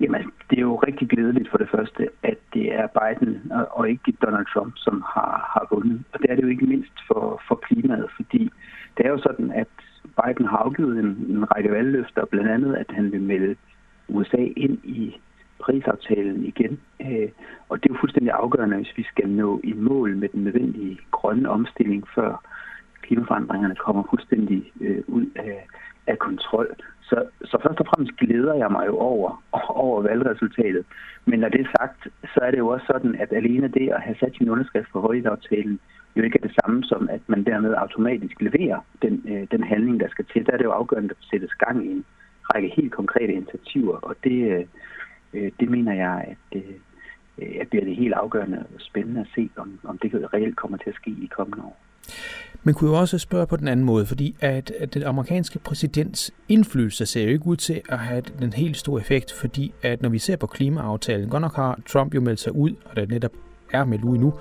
Jamen, 0.00 0.14
altså, 0.14 0.30
det 0.50 0.56
er 0.58 0.62
jo 0.62 0.76
rigtig 0.76 1.08
glædeligt 1.08 1.50
for 1.50 1.58
det 1.58 1.68
første, 1.70 2.08
at 2.22 2.38
det 2.54 2.74
er 2.74 2.86
Biden 2.98 3.52
og 3.70 3.90
ikke 3.90 4.12
Donald 4.22 4.46
Trump, 4.54 4.72
som 4.76 5.04
har, 5.14 5.34
har 5.54 5.66
vundet. 5.74 6.02
Og 6.12 6.18
det 6.22 6.30
er 6.30 6.34
det 6.34 6.42
jo 6.42 6.48
ikke 6.48 6.66
mindst 6.66 6.96
for, 7.06 7.42
for 7.48 7.54
klimaet, 7.54 8.08
fordi 8.16 8.50
det 8.96 9.06
er 9.06 9.10
jo 9.10 9.18
sådan, 9.18 9.50
at 9.52 9.68
Biden 10.18 10.46
har 10.46 10.56
afgivet 10.56 10.98
en, 10.98 11.26
en 11.28 11.52
række 11.52 11.70
valgløfter, 11.70 12.24
blandt 12.24 12.50
andet 12.50 12.74
at 12.74 12.86
han 12.90 13.12
vil 13.12 13.20
melde 13.20 13.56
USA 14.08 14.42
ind 14.56 14.78
i 14.84 15.20
Paris-aftalen 15.64 16.44
igen. 16.44 16.80
Øh, 17.00 17.28
og 17.68 17.82
det 17.82 17.90
er 17.90 17.94
jo 17.94 18.00
fuldstændig 18.00 18.32
afgørende, 18.32 18.76
hvis 18.76 18.96
vi 18.96 19.02
skal 19.02 19.28
nå 19.28 19.60
i 19.64 19.72
mål 19.72 20.16
med 20.16 20.28
den 20.28 20.44
nødvendige 20.44 20.98
grønne 21.10 21.48
omstilling, 21.48 22.08
før 22.14 22.44
klimaforandringerne 23.02 23.74
kommer 23.74 24.02
fuldstændig 24.10 24.72
øh, 24.80 25.02
ud 25.06 25.26
af, 25.36 25.66
af 26.06 26.18
kontrol. 26.18 26.68
Så, 27.02 27.24
så 27.44 27.58
først 27.62 27.80
og 27.80 27.86
fremmest 27.86 28.16
glæder 28.16 28.54
jeg 28.54 28.70
mig 28.70 28.86
jo 28.86 28.96
over, 28.98 29.42
over 29.84 30.02
valgresultatet. 30.02 30.84
Men 31.24 31.40
når 31.40 31.48
det 31.48 31.60
er 31.60 31.74
sagt, 31.80 32.08
så 32.34 32.40
er 32.42 32.50
det 32.50 32.58
jo 32.58 32.68
også 32.68 32.86
sådan, 32.86 33.14
at 33.14 33.32
alene 33.32 33.68
det 33.68 33.88
at 33.88 34.02
have 34.02 34.16
sat 34.20 34.34
sin 34.36 34.50
underskrift 34.50 34.92
på 34.92 35.00
højdeaftalen, 35.00 35.80
jo 36.18 36.22
ikke 36.22 36.38
er 36.42 36.46
det 36.46 36.56
samme 36.62 36.84
som, 36.84 37.08
at 37.08 37.20
man 37.26 37.44
dermed 37.44 37.74
automatisk 37.74 38.40
leverer 38.40 38.80
den, 39.02 39.24
øh, 39.28 39.46
den 39.50 39.62
handling, 39.62 40.00
der 40.00 40.08
skal 40.08 40.24
til. 40.32 40.46
Der 40.46 40.52
er 40.52 40.56
det 40.56 40.64
jo 40.64 40.70
afgørende, 40.70 41.10
at 41.10 41.16
der 41.16 41.26
sættes 41.30 41.54
gang 41.54 41.86
i 41.86 41.90
en 41.90 42.04
række 42.54 42.72
helt 42.76 42.92
konkrete 42.92 43.32
initiativer, 43.32 43.96
og 43.96 44.14
det, 44.24 44.38
øh, 44.52 44.64
øh 45.34 45.50
det 45.60 45.68
mener 45.70 45.94
jeg, 45.94 46.16
at, 46.32 46.60
øh, 46.60 46.74
at 47.60 47.72
det 47.72 47.80
er 47.80 47.84
det 47.84 47.96
helt 47.96 48.14
afgørende 48.14 48.58
og 48.58 48.80
spændende 48.80 49.20
at 49.20 49.28
se, 49.34 49.50
om, 49.56 49.78
om 49.84 49.98
det 49.98 50.34
reelt 50.34 50.56
kommer 50.56 50.78
til 50.78 50.90
at 50.90 50.96
ske 50.96 51.10
i 51.10 51.28
kommende 51.36 51.64
år. 51.64 51.76
Man 52.62 52.74
kunne 52.74 52.90
jo 52.90 52.96
også 52.96 53.18
spørge 53.18 53.46
på 53.46 53.56
den 53.56 53.68
anden 53.68 53.86
måde, 53.86 54.06
fordi 54.06 54.36
at, 54.40 54.70
at 54.70 54.94
den 54.94 55.02
amerikanske 55.02 55.58
præsidents 55.58 56.34
indflydelse 56.48 57.06
ser 57.06 57.24
jo 57.24 57.28
ikke 57.28 57.46
ud 57.46 57.56
til 57.56 57.80
at 57.88 57.98
have 57.98 58.20
den 58.20 58.52
helt 58.52 58.76
store 58.76 59.00
effekt, 59.00 59.32
fordi 59.32 59.74
at 59.82 60.02
når 60.02 60.08
vi 60.08 60.18
ser 60.18 60.36
på 60.36 60.46
klimaaftalen, 60.46 61.28
godt 61.28 61.40
nok 61.40 61.56
har 61.56 61.78
Trump 61.86 62.14
jo 62.14 62.20
meldt 62.20 62.40
sig 62.40 62.54
ud, 62.54 62.70
og 62.84 62.96
det 62.96 63.08
netop 63.08 63.32
er 63.72 63.84
meldt 63.84 64.04
ud 64.04 64.18
nu, 64.18 64.34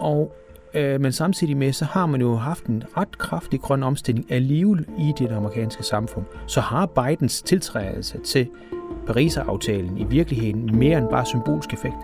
og 0.00 0.36
øh, 0.76 1.00
men 1.00 1.12
samtidig 1.12 1.56
med, 1.56 1.72
så 1.72 1.84
har 1.84 2.06
man 2.06 2.20
jo 2.20 2.34
haft 2.34 2.66
en 2.66 2.82
ret 2.96 3.18
kraftig 3.18 3.60
grøn 3.60 3.82
omstilling 3.82 4.32
alligevel 4.32 4.86
i 4.98 5.12
det 5.18 5.32
amerikanske 5.32 5.82
samfund. 5.82 6.24
Så 6.46 6.60
har 6.60 6.86
Bidens 6.86 7.42
tiltrædelse 7.42 8.18
til 8.18 8.48
Paris-aftalen 9.06 9.98
i 9.98 10.04
virkeligheden 10.10 10.78
mere 10.78 10.98
end 10.98 11.08
bare 11.08 11.26
symbolsk 11.26 11.72
effekt? 11.72 12.00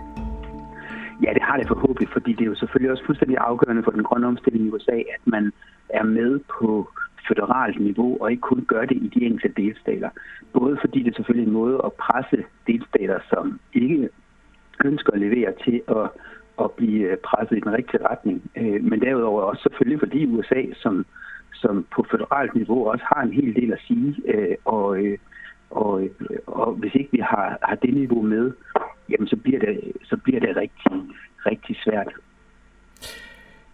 Ja, 1.23 1.33
det 1.33 1.41
har 1.41 1.57
det 1.57 1.67
forhåbentlig, 1.67 2.09
fordi 2.09 2.31
det 2.33 2.41
er 2.41 2.51
jo 2.53 2.55
selvfølgelig 2.55 2.91
også 2.91 3.05
fuldstændig 3.05 3.37
afgørende 3.37 3.83
for 3.83 3.91
den 3.91 4.03
grønne 4.03 4.27
omstilling 4.27 4.65
i 4.65 4.69
USA, 4.69 4.97
at 5.15 5.21
man 5.25 5.51
er 5.89 6.03
med 6.03 6.39
på 6.59 6.89
føderalt 7.27 7.79
niveau 7.79 8.17
og 8.21 8.31
ikke 8.31 8.41
kun 8.41 8.65
gør 8.67 8.85
det 8.85 8.97
i 8.97 9.07
de 9.13 9.25
enkelte 9.25 9.61
delstater. 9.61 10.09
Både 10.53 10.77
fordi 10.81 11.03
det 11.03 11.11
er 11.11 11.15
selvfølgelig 11.15 11.47
en 11.47 11.53
måde 11.53 11.81
at 11.85 11.93
presse 11.93 12.43
delstater, 12.67 13.19
som 13.29 13.59
ikke 13.73 14.09
ønsker 14.85 15.13
at 15.13 15.19
levere 15.19 15.53
til 15.65 15.81
at, 15.87 16.09
at 16.63 16.71
blive 16.71 17.11
øh, 17.11 17.17
presset 17.17 17.57
i 17.57 17.59
den 17.59 17.73
rigtige 17.73 18.07
retning. 18.09 18.51
Øh, 18.57 18.83
men 18.83 19.01
derudover 19.01 19.41
også 19.41 19.61
selvfølgelig 19.61 19.99
fordi 19.99 20.25
USA, 20.25 20.61
som, 20.75 21.05
som 21.53 21.85
på 21.95 22.05
føderalt 22.11 22.55
niveau 22.55 22.89
også 22.91 23.05
har 23.07 23.21
en 23.21 23.33
hel 23.33 23.55
del 23.55 23.73
at 23.73 23.79
sige, 23.87 24.15
øh, 24.27 24.55
og, 24.65 24.97
Og, 25.71 26.01
og 26.47 26.73
hvis 26.73 26.95
ikke 26.95 27.11
vi 27.11 27.19
har, 27.19 27.57
har 27.63 27.75
det 27.75 27.93
niveau 27.93 28.21
med, 28.21 28.51
jamen 29.09 29.27
så 29.27 29.35
bliver 29.35 29.59
det, 29.59 29.91
så 30.03 30.17
bliver 30.17 30.39
det 30.39 30.55
rigtig, 30.55 30.91
rigtig 31.45 31.75
svært. 31.83 32.07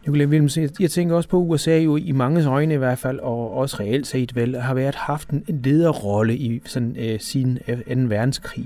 Nicolai 0.01 0.25
Wilhelmsen, 0.25 0.69
jeg 0.79 0.89
tænker 0.89 1.15
også 1.15 1.29
på, 1.29 1.41
at 1.41 1.47
USA 1.47 1.77
jo 1.79 1.95
i 1.95 2.11
mange 2.11 2.49
øjne 2.49 2.73
i 2.73 2.77
hvert 2.77 2.97
fald, 2.97 3.19
og 3.19 3.53
også 3.53 3.77
reelt 3.79 4.07
set 4.07 4.35
vel, 4.35 4.55
har 4.55 4.73
været 4.73 4.95
haft 4.95 5.29
en 5.29 5.43
lederrolle 5.47 6.35
i 6.35 6.61
sådan, 6.65 6.95
øh, 6.99 7.19
sin 7.19 7.57
2. 7.57 7.63
verdenskrig. 7.87 8.65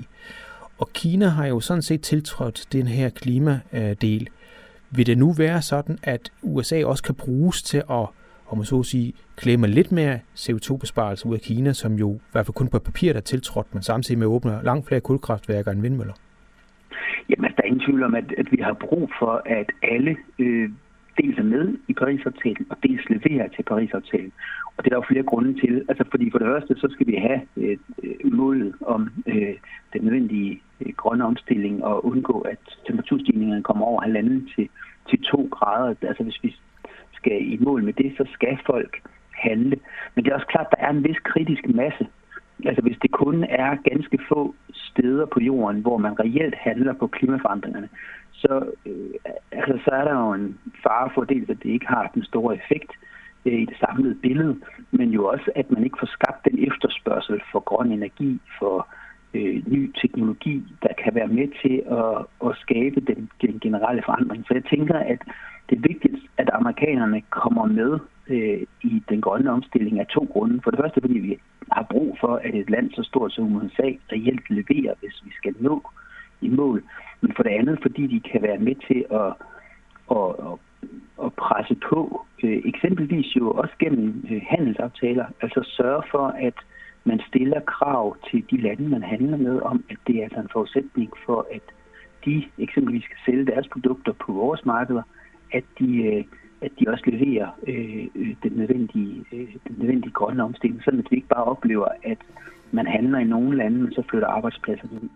Og 0.82 0.88
Kina 0.94 1.26
har 1.26 1.46
jo 1.46 1.60
sådan 1.60 1.82
set 1.82 2.00
tiltrådt 2.00 2.58
den 2.72 2.86
her 2.86 3.08
klimadel. 3.10 4.28
Vil 4.96 5.06
det 5.06 5.18
nu 5.18 5.32
være 5.32 5.62
sådan, 5.62 5.98
at 6.02 6.32
USA 6.42 6.84
også 6.84 7.02
kan 7.02 7.14
bruges 7.14 7.62
til 7.62 7.82
at 7.90 8.06
om 8.50 8.58
man 8.58 8.64
så 8.64 8.78
at 8.78 8.86
sige, 8.86 9.12
klemme 9.36 9.66
lidt 9.66 9.92
mere 9.92 10.18
CO2-besparelse 10.36 11.28
ud 11.28 11.34
af 11.34 11.40
Kina, 11.40 11.72
som 11.72 11.92
jo 11.92 12.08
i 12.14 12.30
hvert 12.32 12.46
fald 12.46 12.54
kun 12.54 12.68
på 12.68 12.78
papir 12.78 13.12
der 13.12 13.20
er 13.20 13.30
tiltrådt, 13.32 13.74
men 13.74 13.82
samtidig 13.82 14.18
med 14.18 14.26
åbner 14.26 14.62
langt 14.62 14.88
flere 14.88 15.00
kulkraftværker 15.00 15.70
end 15.70 15.80
vindmøller? 15.80 16.14
Jamen, 17.28 17.44
altså, 17.44 17.56
der 17.56 17.62
er 17.62 17.66
ingen 17.66 17.86
tvivl 17.86 18.02
om, 18.02 18.14
at, 18.14 18.24
at 18.38 18.46
vi 18.52 18.58
har 18.62 18.72
brug 18.72 19.10
for, 19.18 19.42
at 19.46 19.68
alle 19.82 20.16
øh, 20.38 20.70
dels 21.20 21.38
er 21.38 21.42
med 21.42 21.76
i 21.88 21.92
Paris-aftalen, 21.92 22.66
og 22.70 22.76
dels 22.82 23.02
leverer 23.08 23.48
til 23.48 23.62
Paris-aftalen. 23.62 24.32
Og 24.76 24.84
det 24.84 24.86
er 24.86 24.94
der 24.94 25.02
jo 25.02 25.12
flere 25.12 25.22
grunde 25.22 25.60
til. 25.60 25.84
Altså, 25.88 26.04
fordi 26.10 26.30
for 26.30 26.38
det 26.38 26.46
første, 26.46 26.74
så 26.76 26.88
skal 26.90 27.06
vi 27.06 27.14
have 27.26 27.40
øh, 27.56 27.76
øh 28.02 28.32
målet 28.32 28.72
om 28.86 29.10
øh, 29.26 29.54
den 29.92 30.02
nødvendige 30.04 30.60
grønne 30.96 31.24
omstilling 31.24 31.84
og 31.84 32.06
undgå, 32.06 32.40
at 32.40 32.58
temperaturstigningerne 32.86 33.62
kommer 33.62 33.84
over 33.86 34.00
halvanden 34.00 34.48
til, 34.56 34.68
til 35.10 35.22
to 35.22 35.48
grader. 35.50 35.94
Altså, 36.02 36.22
hvis 36.22 36.42
vi 36.42 36.56
skal 37.12 37.52
i 37.52 37.58
mål 37.60 37.84
med 37.84 37.92
det, 37.92 38.14
så 38.16 38.24
skal 38.32 38.58
folk 38.66 39.00
handle. 39.30 39.76
Men 40.14 40.24
det 40.24 40.30
er 40.30 40.34
også 40.34 40.46
klart, 40.46 40.66
at 40.70 40.78
der 40.78 40.86
er 40.86 40.90
en 40.90 41.04
vis 41.04 41.18
kritisk 41.24 41.68
masse. 41.68 42.06
Altså 42.64 42.82
hvis 42.82 42.98
det 43.02 43.10
kun 43.10 43.44
er 43.44 43.90
ganske 43.90 44.18
få 44.28 44.54
steder 44.72 45.26
på 45.26 45.40
jorden, 45.40 45.80
hvor 45.80 45.96
man 45.98 46.20
reelt 46.20 46.54
handler 46.54 46.92
på 46.92 47.06
klimaforandringerne, 47.06 47.88
så, 48.32 48.72
øh, 48.86 49.14
altså, 49.52 49.78
så 49.84 49.90
er 49.90 50.04
der 50.04 50.14
jo 50.20 50.32
en 50.32 50.58
fare 50.82 51.10
for 51.14 51.24
dels, 51.24 51.50
at 51.50 51.62
det 51.62 51.70
ikke 51.70 51.86
har 51.86 52.10
den 52.14 52.24
store 52.24 52.56
effekt 52.56 52.92
øh, 53.46 53.60
i 53.62 53.64
det 53.64 53.76
samlede 53.80 54.14
billede, 54.14 54.56
men 54.90 55.10
jo 55.10 55.26
også, 55.26 55.50
at 55.54 55.70
man 55.70 55.84
ikke 55.84 55.96
får 56.00 56.06
skabt 56.06 56.44
den 56.44 56.66
efterspørgsel 56.68 57.40
for 57.52 57.60
grøn 57.60 57.92
energi, 57.92 58.40
for 58.58 58.76
øh, 58.78 59.01
Øh, 59.34 59.62
ny 59.66 59.92
teknologi, 60.02 60.62
der 60.82 60.92
kan 61.04 61.14
være 61.14 61.28
med 61.28 61.48
til 61.62 61.82
at, 62.00 62.48
at 62.48 62.56
skabe 62.60 63.00
den, 63.00 63.30
den 63.40 63.60
generelle 63.60 64.02
forandring. 64.04 64.44
Så 64.46 64.54
jeg 64.54 64.64
tænker, 64.64 64.98
at 64.98 65.18
det 65.70 65.76
er 65.76 65.88
vigtigt, 65.88 66.16
at 66.38 66.50
amerikanerne 66.52 67.22
kommer 67.30 67.66
med 67.66 67.98
øh, 68.28 68.62
i 68.82 69.02
den 69.08 69.20
grønne 69.20 69.50
omstilling 69.50 70.00
af 70.00 70.06
to 70.06 70.28
grunde. 70.32 70.60
For 70.64 70.70
det 70.70 70.80
første, 70.80 71.00
fordi 71.00 71.18
vi 71.18 71.38
har 71.72 71.86
brug 71.90 72.16
for, 72.20 72.34
at 72.36 72.54
et 72.54 72.70
land 72.70 72.90
så 72.90 73.02
stort 73.02 73.32
som 73.32 73.56
USA 73.56 73.88
reelt 74.12 74.50
leverer, 74.50 74.94
hvis 75.00 75.22
vi 75.24 75.30
skal 75.36 75.54
nå 75.60 75.90
i 76.40 76.48
mål. 76.48 76.82
Men 77.20 77.32
for 77.36 77.42
det 77.42 77.50
andet, 77.50 77.78
fordi 77.82 78.06
de 78.06 78.20
kan 78.30 78.42
være 78.42 78.58
med 78.58 78.74
til 78.88 79.04
at, 79.10 79.32
at, 80.18 80.28
at, 80.46 80.54
at 81.24 81.32
presse 81.34 81.76
på, 81.90 82.26
øh, 82.44 82.62
eksempelvis 82.64 83.36
jo 83.36 83.50
også 83.50 83.74
gennem 83.78 84.26
øh, 84.30 84.42
handelsaftaler, 84.48 85.26
altså 85.40 85.60
sørge 85.76 86.02
for, 86.10 86.26
at 86.26 86.54
man 87.04 87.20
stiller 87.28 87.60
krav 87.60 88.16
til 88.30 88.44
de 88.50 88.60
lande, 88.60 88.88
man 88.88 89.02
handler 89.02 89.36
med, 89.36 89.60
om 89.60 89.84
at 89.90 89.96
det 90.06 90.16
er 90.16 90.22
altså 90.22 90.40
en 90.40 90.48
forudsætning 90.52 91.10
for, 91.26 91.46
at 91.54 91.62
de 92.24 92.44
eksempelvis 92.58 93.04
skal 93.04 93.16
sælge 93.26 93.46
deres 93.46 93.68
produkter 93.72 94.12
på 94.12 94.32
vores 94.32 94.64
markeder, 94.66 95.02
at 95.52 95.64
de, 95.78 95.96
øh, 95.96 96.24
at 96.60 96.72
de 96.80 96.84
også 96.88 97.04
leverer 97.06 97.48
øh, 97.66 98.06
øh, 98.14 98.34
den, 98.42 98.52
nødvendige, 98.52 99.24
øh, 99.32 99.48
den 99.68 99.76
nødvendige 99.78 100.12
grønne 100.12 100.44
omstilling, 100.44 100.82
sådan 100.84 101.00
at 101.00 101.06
vi 101.10 101.16
ikke 101.16 101.28
bare 101.28 101.44
oplever, 101.44 101.88
at 102.02 102.18
man 102.72 102.86
handler 102.86 103.18
i 103.18 103.24
nogle 103.24 103.56
lande, 103.56 103.78
men 103.78 103.92
så 103.92 104.02
flytter 104.10 104.28
arbejdspladserne 104.28 104.92
ud. 105.02 105.08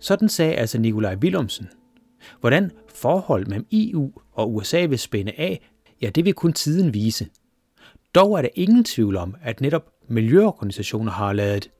Sådan 0.00 0.28
sagde 0.28 0.54
altså 0.54 0.80
Nikolaj 0.80 1.14
Willumsen. 1.14 1.66
Hvordan 2.44 2.70
forhold 2.88 3.46
mellem 3.46 3.66
EU 3.72 4.10
og 4.32 4.54
USA 4.54 4.86
vil 4.86 4.98
spænde 4.98 5.32
af, 5.38 5.70
ja 6.02 6.10
det 6.10 6.24
vil 6.24 6.34
kun 6.34 6.52
tiden 6.52 6.94
vise. 6.94 7.26
Dog 8.14 8.38
er 8.38 8.42
der 8.42 8.48
ingen 8.54 8.84
tvivl 8.84 9.16
om, 9.16 9.34
at 9.42 9.60
netop 9.60 9.90
miljøorganisationer 10.08 11.12
har 11.12 11.32
lavet 11.32 11.70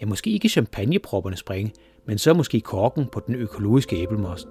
ja 0.00 0.06
måske 0.06 0.30
ikke 0.30 0.48
champagnepropperne 0.48 1.36
springe, 1.36 1.72
men 2.06 2.18
så 2.18 2.34
måske 2.34 2.60
korken 2.60 3.06
på 3.12 3.20
den 3.26 3.34
økologiske 3.34 3.96
æblemost. 3.96 4.46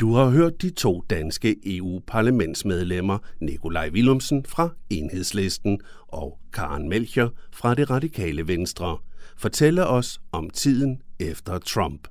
Du 0.00 0.12
har 0.12 0.30
hørt 0.30 0.62
de 0.62 0.70
to 0.70 1.04
danske 1.10 1.76
EU-parlamentsmedlemmer, 1.76 3.18
Nikolaj 3.40 3.90
Willumsen 3.92 4.44
fra 4.44 4.68
Enhedslisten 4.90 5.80
og 6.08 6.38
Karen 6.52 6.88
Melcher 6.88 7.28
fra 7.52 7.74
det 7.74 7.90
radikale 7.90 8.48
Venstre, 8.48 8.98
fortælle 9.36 9.86
os 9.86 10.20
om 10.32 10.50
tiden 10.50 11.02
efter 11.20 11.58
Trump. 11.58 12.08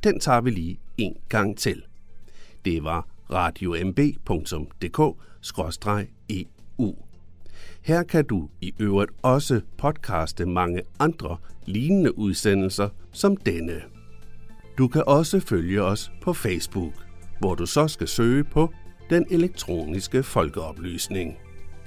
Den 0.05 0.21
tager 0.21 0.41
vi 0.41 0.51
lige 0.51 0.79
en 0.99 1.17
gang 1.29 1.59
til. 1.59 1.83
Det 2.65 2.85
var 2.85 3.09
radiomb.dk-eu. 3.31 5.17
E 6.29 6.45
Her 7.83 8.03
kan 8.03 8.25
du 8.25 8.49
i 8.61 8.75
øvrigt 8.79 9.11
også 9.23 9.61
podcaste 9.79 10.47
mange 10.47 10.83
andre 10.99 11.37
lignende 11.67 12.19
udsendelser 12.19 12.89
som 13.13 13.37
denne. 13.37 13.83
Du 14.79 14.89
kan 14.89 15.03
også 15.07 15.41
følge 15.41 15.83
os 15.83 16.13
på 16.23 16.33
Facebook, 16.33 16.93
hvor 17.41 17.55
du 17.55 17.67
så 17.67 17.89
skal 17.89 18.09
søge 18.09 18.45
på 18.45 18.73
den 19.11 19.27
elektroniske 19.31 20.23
folkeoplysning. 20.23 21.37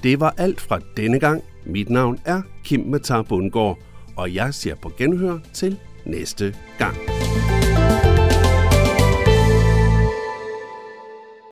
Det 0.03 0.19
var 0.19 0.33
alt 0.37 0.61
fra 0.61 0.79
denne 0.97 1.19
gang. 1.19 1.43
Mit 1.65 1.89
navn 1.89 2.19
er 2.25 2.41
Kim 2.63 2.79
Matar 2.79 3.21
Bundgaard, 3.21 3.77
og 4.15 4.33
jeg 4.33 4.53
ser 4.53 4.75
på 4.75 4.91
genhør 4.97 5.39
til 5.53 5.79
næste 6.05 6.55
gang. 6.77 7.20
thank 7.89 8.19
you 8.19 8.30